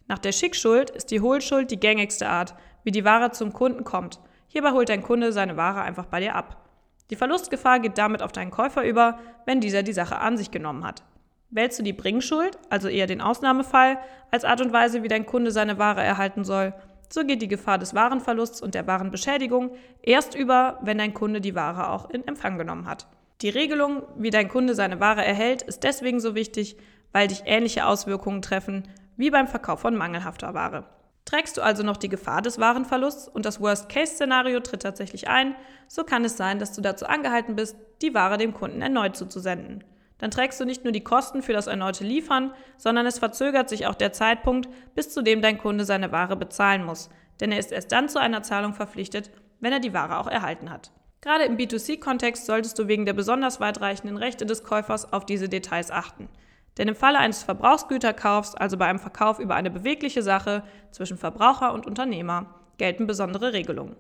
Nach 0.08 0.18
der 0.18 0.32
Schickschuld 0.32 0.90
ist 0.90 1.12
die 1.12 1.22
Hohlschuld 1.22 1.70
die 1.70 1.80
gängigste 1.80 2.28
Art, 2.28 2.56
wie 2.84 2.92
die 2.92 3.06
Ware 3.06 3.32
zum 3.32 3.54
Kunden 3.54 3.84
kommt. 3.84 4.20
Hierbei 4.48 4.72
holt 4.72 4.90
dein 4.90 5.04
Kunde 5.04 5.32
seine 5.34 5.58
Ware 5.58 5.82
einfach 5.82 6.06
bei 6.06 6.22
dir 6.22 6.36
ab. 6.36 6.66
Die 7.10 7.16
Verlustgefahr 7.16 7.80
geht 7.80 7.98
damit 7.98 8.24
auf 8.24 8.32
deinen 8.32 8.52
Käufer 8.52 8.84
über, 8.84 9.20
wenn 9.46 9.62
dieser 9.62 9.84
die 9.84 9.94
Sache 9.94 10.18
an 10.18 10.38
sich 10.38 10.50
genommen 10.50 10.86
hat. 10.86 11.04
Wählst 11.50 11.80
du 11.80 11.84
die 11.84 11.94
Bringschuld, 11.94 12.58
also 12.70 12.90
eher 12.90 13.08
den 13.08 13.22
Ausnahmefall, 13.22 14.00
als 14.32 14.44
Art 14.44 14.60
und 14.60 14.74
Weise, 14.74 15.04
wie 15.04 15.08
dein 15.08 15.26
Kunde 15.26 15.52
seine 15.52 15.78
Ware 15.78 16.04
erhalten 16.04 16.44
soll, 16.44 16.74
so 17.10 17.24
geht 17.24 17.42
die 17.42 17.48
Gefahr 17.48 17.78
des 17.78 17.96
Warenverlusts 17.96 18.62
und 18.62 18.76
der 18.76 18.86
Warenbeschädigung 18.86 19.72
erst 20.02 20.36
über, 20.36 20.78
wenn 20.82 20.98
dein 20.98 21.14
Kunde 21.14 21.40
die 21.40 21.56
Ware 21.56 21.90
auch 21.90 22.10
in 22.10 22.28
Empfang 22.28 22.58
genommen 22.58 22.86
hat. 22.86 23.08
Die 23.42 23.50
Regelung, 23.50 24.04
wie 24.18 24.30
dein 24.30 24.50
Kunde 24.50 24.76
seine 24.76 25.00
Ware 25.00 25.24
erhält, 25.24 25.62
ist 25.62 25.84
deswegen 25.84 26.20
so 26.20 26.36
wichtig, 26.36 26.76
weil 27.14 27.30
dich 27.30 27.44
ähnliche 27.46 27.86
Auswirkungen 27.86 28.42
treffen 28.42 28.84
wie 29.16 29.30
beim 29.30 29.48
Verkauf 29.48 29.80
von 29.80 29.96
mangelhafter 29.96 30.54
Ware. 30.54 30.86
Trägst 31.24 31.58
du 31.58 31.62
also 31.62 31.82
noch 31.82 31.98
die 31.98 32.10
Gefahr 32.10 32.42
des 32.42 32.60
Warenverlusts 32.60 33.28
und 33.28 33.46
das 33.46 33.62
Worst-Case-Szenario 33.62 34.60
tritt 34.60 34.82
tatsächlich 34.82 35.28
ein, 35.28 35.56
so 35.88 36.04
kann 36.04 36.26
es 36.26 36.38
sein, 36.38 36.60
dass 36.60 36.74
du 36.74 36.82
dazu 36.82 37.06
angehalten 37.06 37.56
bist, 37.56 37.78
die 38.02 38.14
Ware 38.14 38.38
dem 38.38 38.54
Kunden 38.54 38.82
erneut 38.82 39.16
zuzusenden 39.16 39.84
dann 40.18 40.32
trägst 40.32 40.60
du 40.60 40.66
nicht 40.66 40.84
nur 40.84 40.94
die 40.94 41.04
Kosten 41.04 41.42
für 41.42 41.54
das 41.54 41.68
erneute 41.68 42.04
Liefern, 42.04 42.54
sondern 42.78 43.06
es 43.06 43.20
verzögert 43.20 43.70
sich 43.70 43.86
auch 43.88 43.96
der 43.96 44.14
Zeitpunkt, 44.14 44.68
bis 44.96 45.14
zu 45.14 45.22
dem 45.22 45.42
dein 45.42 45.58
Kunde 45.58 45.86
seine 45.86 46.12
Ware 46.12 46.36
bezahlen 46.36 46.84
muss, 46.84 47.10
denn 47.40 47.52
er 47.52 47.60
ist 47.60 47.72
erst 47.72 47.92
dann 47.92 48.10
zu 48.10 48.20
einer 48.20 48.44
Zahlung 48.44 48.74
verpflichtet, 48.74 49.32
wenn 49.60 49.74
er 49.74 49.80
die 49.80 49.94
Ware 49.94 50.20
auch 50.20 50.28
erhalten 50.28 50.70
hat. 50.70 50.92
Gerade 51.22 51.46
im 51.46 51.58
B2C-Kontext 51.58 52.46
solltest 52.46 52.78
du 52.80 52.88
wegen 52.88 53.06
der 53.06 53.14
besonders 53.14 53.60
weitreichenden 53.60 54.18
Rechte 54.18 54.46
des 54.46 54.64
Käufers 54.64 55.12
auf 55.12 55.26
diese 55.26 55.50
Details 55.50 55.92
achten. 55.92 56.30
Denn 56.78 56.88
im 56.88 56.96
Falle 56.96 57.18
eines 57.18 57.44
Verbrauchsgüterkaufs, 57.44 58.54
also 58.54 58.78
bei 58.78 58.86
einem 58.86 59.00
Verkauf 59.00 59.40
über 59.40 59.56
eine 59.56 59.72
bewegliche 59.72 60.22
Sache 60.22 60.64
zwischen 60.92 61.18
Verbraucher 61.18 61.74
und 61.74 61.88
Unternehmer, 61.88 62.54
gelten 62.78 63.08
besondere 63.08 63.54
Regelungen. 63.54 63.96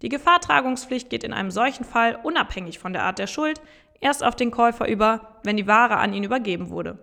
Die 0.00 0.08
Gefahrtragungspflicht 0.08 1.10
geht 1.10 1.24
in 1.24 1.32
einem 1.32 1.50
solchen 1.50 1.84
Fall 1.84 2.18
unabhängig 2.22 2.78
von 2.78 2.92
der 2.92 3.04
Art 3.04 3.18
der 3.18 3.28
Schuld 3.28 3.60
erst 4.02 4.22
auf 4.22 4.36
den 4.36 4.50
Käufer 4.50 4.86
über, 4.86 5.38
wenn 5.44 5.56
die 5.56 5.66
Ware 5.66 5.96
an 5.96 6.12
ihn 6.12 6.24
übergeben 6.24 6.68
wurde. 6.68 6.98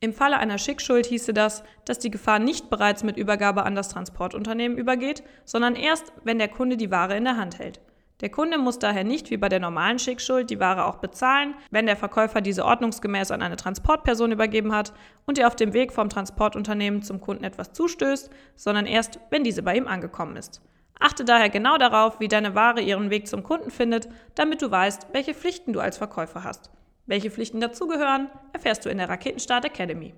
Im 0.00 0.12
Falle 0.12 0.38
einer 0.38 0.58
Schickschuld 0.58 1.06
hieße 1.06 1.32
das, 1.34 1.64
dass 1.84 1.98
die 1.98 2.10
Gefahr 2.10 2.38
nicht 2.38 2.70
bereits 2.70 3.02
mit 3.04 3.16
Übergabe 3.16 3.64
an 3.64 3.74
das 3.74 3.88
Transportunternehmen 3.88 4.78
übergeht, 4.78 5.22
sondern 5.44 5.76
erst, 5.76 6.12
wenn 6.24 6.38
der 6.38 6.48
Kunde 6.48 6.76
die 6.76 6.90
Ware 6.90 7.16
in 7.16 7.24
der 7.24 7.36
Hand 7.36 7.58
hält. 7.58 7.80
Der 8.20 8.28
Kunde 8.30 8.58
muss 8.58 8.78
daher 8.78 9.02
nicht 9.02 9.30
wie 9.30 9.36
bei 9.36 9.48
der 9.48 9.60
normalen 9.60 9.98
Schickschuld 9.98 10.48
die 10.48 10.60
Ware 10.60 10.84
auch 10.86 10.96
bezahlen, 10.96 11.54
wenn 11.70 11.86
der 11.86 11.96
Verkäufer 11.96 12.40
diese 12.40 12.64
ordnungsgemäß 12.64 13.32
an 13.32 13.42
eine 13.42 13.56
Transportperson 13.56 14.30
übergeben 14.30 14.72
hat 14.72 14.92
und 15.26 15.36
ihr 15.36 15.46
auf 15.46 15.56
dem 15.56 15.72
Weg 15.72 15.92
vom 15.92 16.08
Transportunternehmen 16.08 17.02
zum 17.02 17.20
Kunden 17.20 17.42
etwas 17.42 17.72
zustößt, 17.72 18.30
sondern 18.54 18.86
erst, 18.86 19.18
wenn 19.30 19.42
diese 19.42 19.62
bei 19.62 19.76
ihm 19.76 19.88
angekommen 19.88 20.36
ist. 20.36 20.62
Achte 21.00 21.24
daher 21.24 21.50
genau 21.50 21.76
darauf, 21.76 22.20
wie 22.20 22.28
deine 22.28 22.54
Ware 22.54 22.80
ihren 22.80 23.10
Weg 23.10 23.28
zum 23.28 23.42
Kunden 23.42 23.70
findet, 23.70 24.08
damit 24.34 24.62
du 24.62 24.70
weißt, 24.70 25.08
welche 25.12 25.34
Pflichten 25.34 25.72
du 25.72 25.80
als 25.80 25.98
Verkäufer 25.98 26.44
hast. 26.44 26.70
Welche 27.06 27.30
Pflichten 27.30 27.60
dazugehören, 27.60 28.30
erfährst 28.52 28.84
du 28.84 28.88
in 28.88 28.98
der 28.98 29.08
Raketenstart 29.08 29.64
Academy. 29.64 30.14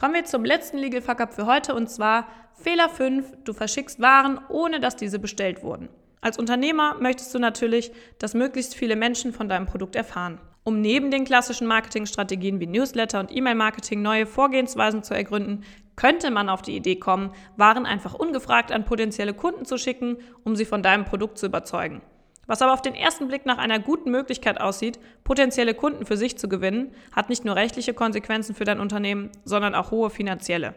Kommen 0.00 0.14
wir 0.14 0.24
zum 0.24 0.44
letzten 0.44 0.78
Legal 0.78 1.02
Fuck 1.02 1.20
Up 1.20 1.34
für 1.34 1.46
heute 1.46 1.74
und 1.74 1.90
zwar 1.90 2.26
Fehler 2.54 2.88
5, 2.88 3.44
du 3.44 3.52
verschickst 3.52 4.00
Waren, 4.00 4.40
ohne 4.48 4.80
dass 4.80 4.96
diese 4.96 5.18
bestellt 5.18 5.62
wurden. 5.62 5.88
Als 6.20 6.38
Unternehmer 6.38 6.96
möchtest 7.00 7.34
du 7.34 7.38
natürlich, 7.38 7.92
dass 8.18 8.34
möglichst 8.34 8.74
viele 8.74 8.96
Menschen 8.96 9.32
von 9.32 9.48
deinem 9.48 9.66
Produkt 9.66 9.96
erfahren. 9.96 10.40
Um 10.64 10.80
neben 10.80 11.10
den 11.10 11.24
klassischen 11.24 11.66
Marketingstrategien 11.66 12.60
wie 12.60 12.68
Newsletter 12.68 13.18
und 13.18 13.34
E-Mail-Marketing 13.34 14.00
neue 14.00 14.26
Vorgehensweisen 14.26 15.02
zu 15.02 15.12
ergründen, 15.14 15.64
könnte 15.96 16.30
man 16.30 16.48
auf 16.48 16.62
die 16.62 16.76
Idee 16.76 16.96
kommen, 16.96 17.32
Waren 17.56 17.86
einfach 17.86 18.14
ungefragt 18.14 18.72
an 18.72 18.84
potenzielle 18.84 19.34
Kunden 19.34 19.64
zu 19.64 19.78
schicken, 19.78 20.18
um 20.44 20.56
sie 20.56 20.64
von 20.64 20.82
deinem 20.82 21.04
Produkt 21.04 21.38
zu 21.38 21.46
überzeugen. 21.46 22.02
Was 22.46 22.60
aber 22.60 22.72
auf 22.72 22.82
den 22.82 22.94
ersten 22.94 23.28
Blick 23.28 23.46
nach 23.46 23.58
einer 23.58 23.78
guten 23.78 24.10
Möglichkeit 24.10 24.60
aussieht, 24.60 24.98
potenzielle 25.24 25.74
Kunden 25.74 26.04
für 26.04 26.16
sich 26.16 26.36
zu 26.36 26.48
gewinnen, 26.48 26.92
hat 27.14 27.28
nicht 27.28 27.44
nur 27.44 27.56
rechtliche 27.56 27.94
Konsequenzen 27.94 28.54
für 28.54 28.64
dein 28.64 28.80
Unternehmen, 28.80 29.30
sondern 29.44 29.74
auch 29.74 29.90
hohe 29.90 30.10
finanzielle. 30.10 30.74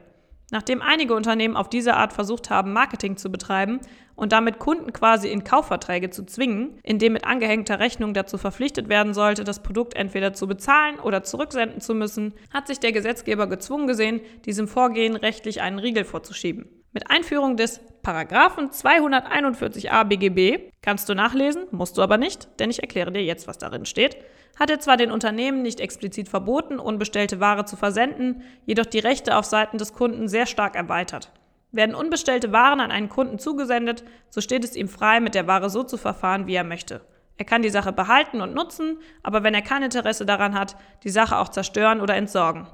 Nachdem 0.51 0.81
einige 0.81 1.15
Unternehmen 1.15 1.58
auf 1.58 1.69
diese 1.69 1.95
Art 1.95 2.13
versucht 2.13 2.49
haben, 2.49 2.71
Marketing 2.71 3.17
zu 3.17 3.31
betreiben 3.31 3.79
und 4.15 4.31
damit 4.31 4.60
Kunden 4.60 4.93
quasi 4.93 5.29
in 5.29 5.43
Kaufverträge 5.43 6.12
zu 6.12 6.25
zwingen, 6.25 6.79
indem 6.84 7.13
mit 7.13 7.25
angehängter 7.25 7.79
Rechnung 7.79 8.13
dazu 8.13 8.38
verpflichtet 8.38 8.88
werden 8.88 9.13
sollte, 9.13 9.43
das 9.43 9.63
Produkt 9.63 9.95
entweder 9.95 10.34
zu 10.34 10.47
bezahlen 10.47 10.99
oder 10.99 11.23
zurücksenden 11.23 11.81
zu 11.81 11.95
müssen, 11.95 12.34
hat 12.53 12.67
sich 12.67 12.79
der 12.79 12.91
Gesetzgeber 12.91 13.47
gezwungen 13.47 13.88
gesehen, 13.88 14.21
diesem 14.45 14.67
Vorgehen 14.67 15.15
rechtlich 15.15 15.62
einen 15.62 15.79
Riegel 15.79 16.05
vorzuschieben. 16.05 16.69
Mit 16.95 17.12
Einführung 17.12 17.58
des 17.58 17.79
Paragraphen 18.01 18.71
241a 18.71 20.03
BGB 20.05 20.71
kannst 20.81 21.08
du 21.08 21.13
nachlesen, 21.13 21.65
musst 21.69 21.99
du 21.99 22.01
aber 22.01 22.17
nicht, 22.17 22.47
denn 22.60 22.71
ich 22.71 22.81
erkläre 22.81 23.12
dir 23.12 23.23
jetzt, 23.23 23.47
was 23.47 23.60
darin 23.60 23.86
steht 23.86 24.17
hat 24.55 24.69
er 24.69 24.79
zwar 24.79 24.97
den 24.97 25.12
Unternehmen 25.12 25.62
nicht 25.62 25.79
explizit 25.79 26.29
verboten, 26.29 26.79
unbestellte 26.79 27.39
Ware 27.39 27.65
zu 27.65 27.75
versenden, 27.75 28.43
jedoch 28.65 28.86
die 28.86 28.99
Rechte 28.99 29.38
auf 29.38 29.45
Seiten 29.45 29.77
des 29.77 29.93
Kunden 29.93 30.27
sehr 30.27 30.45
stark 30.45 30.75
erweitert. 30.75 31.31
Werden 31.71 31.95
unbestellte 31.95 32.53
Waren 32.53 32.79
an 32.79 32.91
einen 32.91 33.10
Kunden 33.10 33.38
zugesendet, 33.38 34.05
so 34.29 34.39
steht 34.39 34.63
es 34.63 34.75
ihm 34.75 34.88
frei, 34.88 35.19
mit 35.19 35.36
der 35.36 35.47
Ware 35.47 35.69
so 35.69 35.84
zu 35.84 35.97
verfahren, 35.97 36.47
wie 36.47 36.55
er 36.55 36.63
möchte. 36.63 37.01
Er 37.38 37.43
kann 37.43 37.63
die 37.63 37.69
Sache 37.69 37.91
behalten 37.91 38.39
und 38.39 38.53
nutzen, 38.53 38.99
aber 39.23 39.43
wenn 39.43 39.53
er 39.53 39.62
kein 39.62 39.84
Interesse 39.84 40.25
daran 40.25 40.58
hat, 40.58 40.77
die 41.03 41.10
Sache 41.10 41.38
auch 41.38 41.49
zerstören 41.49 41.99
oder 41.99 42.15
entsorgen. 42.15 42.65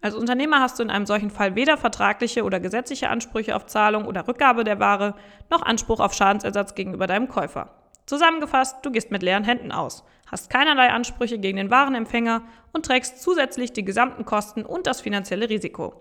Als 0.00 0.14
Unternehmer 0.14 0.60
hast 0.60 0.78
du 0.78 0.82
in 0.82 0.90
einem 0.90 1.06
solchen 1.06 1.30
Fall 1.30 1.54
weder 1.54 1.76
vertragliche 1.76 2.44
oder 2.44 2.60
gesetzliche 2.60 3.08
Ansprüche 3.08 3.56
auf 3.56 3.66
Zahlung 3.66 4.04
oder 4.06 4.28
Rückgabe 4.28 4.62
der 4.62 4.78
Ware, 4.78 5.14
noch 5.50 5.62
Anspruch 5.62 6.00
auf 6.00 6.14
Schadensersatz 6.14 6.74
gegenüber 6.74 7.06
deinem 7.06 7.28
Käufer. 7.28 7.70
Zusammengefasst, 8.06 8.76
du 8.82 8.92
gehst 8.92 9.10
mit 9.10 9.22
leeren 9.22 9.42
Händen 9.42 9.72
aus, 9.72 10.04
hast 10.30 10.48
keinerlei 10.50 10.90
Ansprüche 10.90 11.38
gegen 11.38 11.56
den 11.56 11.70
Warenempfänger 11.70 12.42
und 12.72 12.86
trägst 12.86 13.20
zusätzlich 13.20 13.72
die 13.72 13.84
gesamten 13.84 14.24
Kosten 14.24 14.64
und 14.64 14.86
das 14.86 15.00
finanzielle 15.00 15.48
Risiko. 15.48 15.94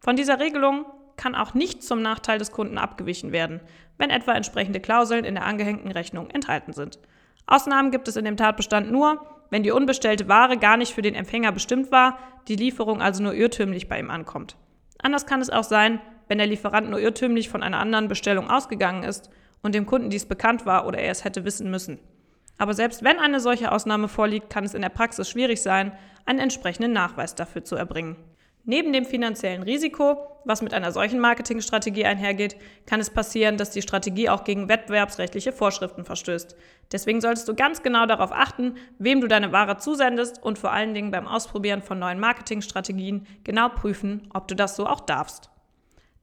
Von 0.00 0.16
dieser 0.16 0.40
Regelung 0.40 0.86
kann 1.16 1.34
auch 1.36 1.54
nicht 1.54 1.84
zum 1.84 2.02
Nachteil 2.02 2.38
des 2.38 2.50
Kunden 2.50 2.78
abgewichen 2.78 3.30
werden, 3.30 3.60
wenn 3.98 4.10
etwa 4.10 4.32
entsprechende 4.32 4.80
Klauseln 4.80 5.24
in 5.24 5.34
der 5.34 5.44
angehängten 5.44 5.92
Rechnung 5.92 6.30
enthalten 6.30 6.72
sind. 6.72 6.98
Ausnahmen 7.46 7.90
gibt 7.92 8.08
es 8.08 8.16
in 8.16 8.24
dem 8.24 8.36
Tatbestand 8.36 8.90
nur, 8.90 9.24
wenn 9.52 9.62
die 9.62 9.70
unbestellte 9.70 10.28
Ware 10.28 10.56
gar 10.56 10.78
nicht 10.78 10.94
für 10.94 11.02
den 11.02 11.14
Empfänger 11.14 11.52
bestimmt 11.52 11.92
war, 11.92 12.18
die 12.48 12.56
Lieferung 12.56 13.02
also 13.02 13.22
nur 13.22 13.34
irrtümlich 13.34 13.86
bei 13.86 14.00
ihm 14.00 14.10
ankommt. 14.10 14.56
Anders 15.02 15.26
kann 15.26 15.42
es 15.42 15.50
auch 15.50 15.62
sein, 15.62 16.00
wenn 16.26 16.38
der 16.38 16.46
Lieferant 16.46 16.88
nur 16.88 16.98
irrtümlich 16.98 17.50
von 17.50 17.62
einer 17.62 17.78
anderen 17.78 18.08
Bestellung 18.08 18.48
ausgegangen 18.48 19.02
ist 19.02 19.28
und 19.62 19.74
dem 19.74 19.84
Kunden 19.84 20.08
dies 20.08 20.24
bekannt 20.24 20.64
war 20.64 20.86
oder 20.86 21.00
er 21.00 21.10
es 21.10 21.24
hätte 21.24 21.44
wissen 21.44 21.70
müssen. 21.70 21.98
Aber 22.56 22.72
selbst 22.72 23.04
wenn 23.04 23.18
eine 23.18 23.40
solche 23.40 23.72
Ausnahme 23.72 24.08
vorliegt, 24.08 24.48
kann 24.48 24.64
es 24.64 24.72
in 24.72 24.80
der 24.80 24.88
Praxis 24.88 25.28
schwierig 25.28 25.60
sein, 25.60 25.92
einen 26.24 26.38
entsprechenden 26.38 26.94
Nachweis 26.94 27.34
dafür 27.34 27.62
zu 27.62 27.76
erbringen. 27.76 28.16
Neben 28.64 28.92
dem 28.92 29.04
finanziellen 29.04 29.64
Risiko, 29.64 30.16
was 30.44 30.62
mit 30.62 30.72
einer 30.72 30.92
solchen 30.92 31.18
Marketingstrategie 31.18 32.04
einhergeht, 32.04 32.56
kann 32.86 33.00
es 33.00 33.10
passieren, 33.10 33.56
dass 33.56 33.70
die 33.70 33.82
Strategie 33.82 34.28
auch 34.28 34.44
gegen 34.44 34.68
wettbewerbsrechtliche 34.68 35.52
Vorschriften 35.52 36.04
verstößt. 36.04 36.56
Deswegen 36.92 37.20
solltest 37.20 37.48
du 37.48 37.54
ganz 37.54 37.82
genau 37.82 38.06
darauf 38.06 38.30
achten, 38.30 38.76
wem 38.98 39.20
du 39.20 39.26
deine 39.26 39.50
Ware 39.50 39.78
zusendest 39.78 40.40
und 40.40 40.60
vor 40.60 40.72
allen 40.72 40.94
Dingen 40.94 41.10
beim 41.10 41.26
Ausprobieren 41.26 41.82
von 41.82 41.98
neuen 41.98 42.20
Marketingstrategien 42.20 43.26
genau 43.42 43.68
prüfen, 43.68 44.28
ob 44.32 44.46
du 44.46 44.54
das 44.54 44.76
so 44.76 44.86
auch 44.86 45.00
darfst. 45.00 45.50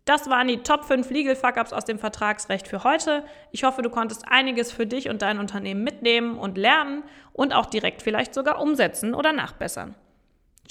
Das 0.06 0.30
waren 0.30 0.47
die 0.47 0.63
Top 0.63 0.86
5 0.86 1.10
Legal 1.10 1.36
Fuck-Ups 1.36 1.73
aus 1.73 1.86
dem 1.86 1.99
Vertragsrecht 1.99 2.69
für 2.69 2.86
heute. 2.86 3.25
Ich 3.52 3.65
hoffe, 3.65 3.82
du 3.82 3.89
konntest 3.89 4.23
einiges 4.28 4.71
für 4.71 4.88
dich 4.88 5.10
und 5.10 5.21
dein 5.21 5.39
Unternehmen 5.39 5.84
mitnehmen 5.84 6.38
und 6.38 6.58
lernen 6.58 7.04
und 7.34 7.54
auch 7.54 7.65
direkt 7.65 8.02
vielleicht 8.02 8.34
sogar 8.34 8.62
umsetzen 8.62 9.13
oder 9.13 9.34
nachbessern. 9.34 9.93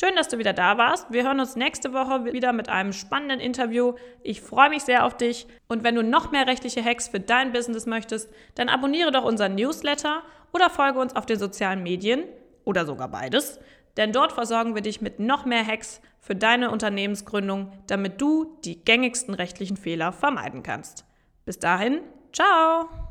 Schön, 0.01 0.15
dass 0.15 0.29
du 0.29 0.39
wieder 0.39 0.53
da 0.53 0.79
warst. 0.79 1.11
Wir 1.11 1.25
hören 1.25 1.41
uns 1.41 1.57
nächste 1.57 1.93
Woche 1.93 2.27
wieder 2.27 2.53
mit 2.53 2.69
einem 2.69 2.93
spannenden 2.93 3.41
Interview. 3.41 3.95
Ich 4.23 4.41
freue 4.41 4.71
mich 4.71 4.85
sehr 4.85 5.05
auf 5.05 5.17
dich. 5.17 5.49
Und 5.67 5.83
wenn 5.83 5.97
du 5.97 6.05
noch 6.05 6.31
mehr 6.31 6.47
rechtliche 6.47 6.85
Hacks 6.85 7.09
für 7.09 7.19
dein 7.19 7.53
Business 7.53 7.85
möchtest, 7.85 8.33
dann 8.55 8.69
abonniere 8.69 9.11
doch 9.11 9.25
unseren 9.25 9.57
Newsletter 9.57 10.23
oder 10.53 10.71
folge 10.71 11.01
uns 11.01 11.17
auf 11.17 11.27
den 11.27 11.39
sozialen 11.39 11.83
Medien 11.83 12.23
oder 12.65 12.87
sogar 12.87 13.09
beides. 13.09 13.59
Denn 13.97 14.13
dort 14.13 14.31
versorgen 14.31 14.77
wir 14.77 14.83
dich 14.83 15.01
mit 15.01 15.19
noch 15.19 15.45
mehr 15.45 15.67
Hacks 15.67 16.01
für 16.21 16.37
deine 16.37 16.71
Unternehmensgründung, 16.71 17.73
damit 17.89 18.21
du 18.21 18.57
die 18.65 18.85
gängigsten 18.85 19.35
rechtlichen 19.35 19.77
Fehler 19.77 20.13
vermeiden 20.13 20.63
kannst. 20.63 21.05
Bis 21.45 21.59
dahin, 21.59 22.03
ciao! 22.33 23.08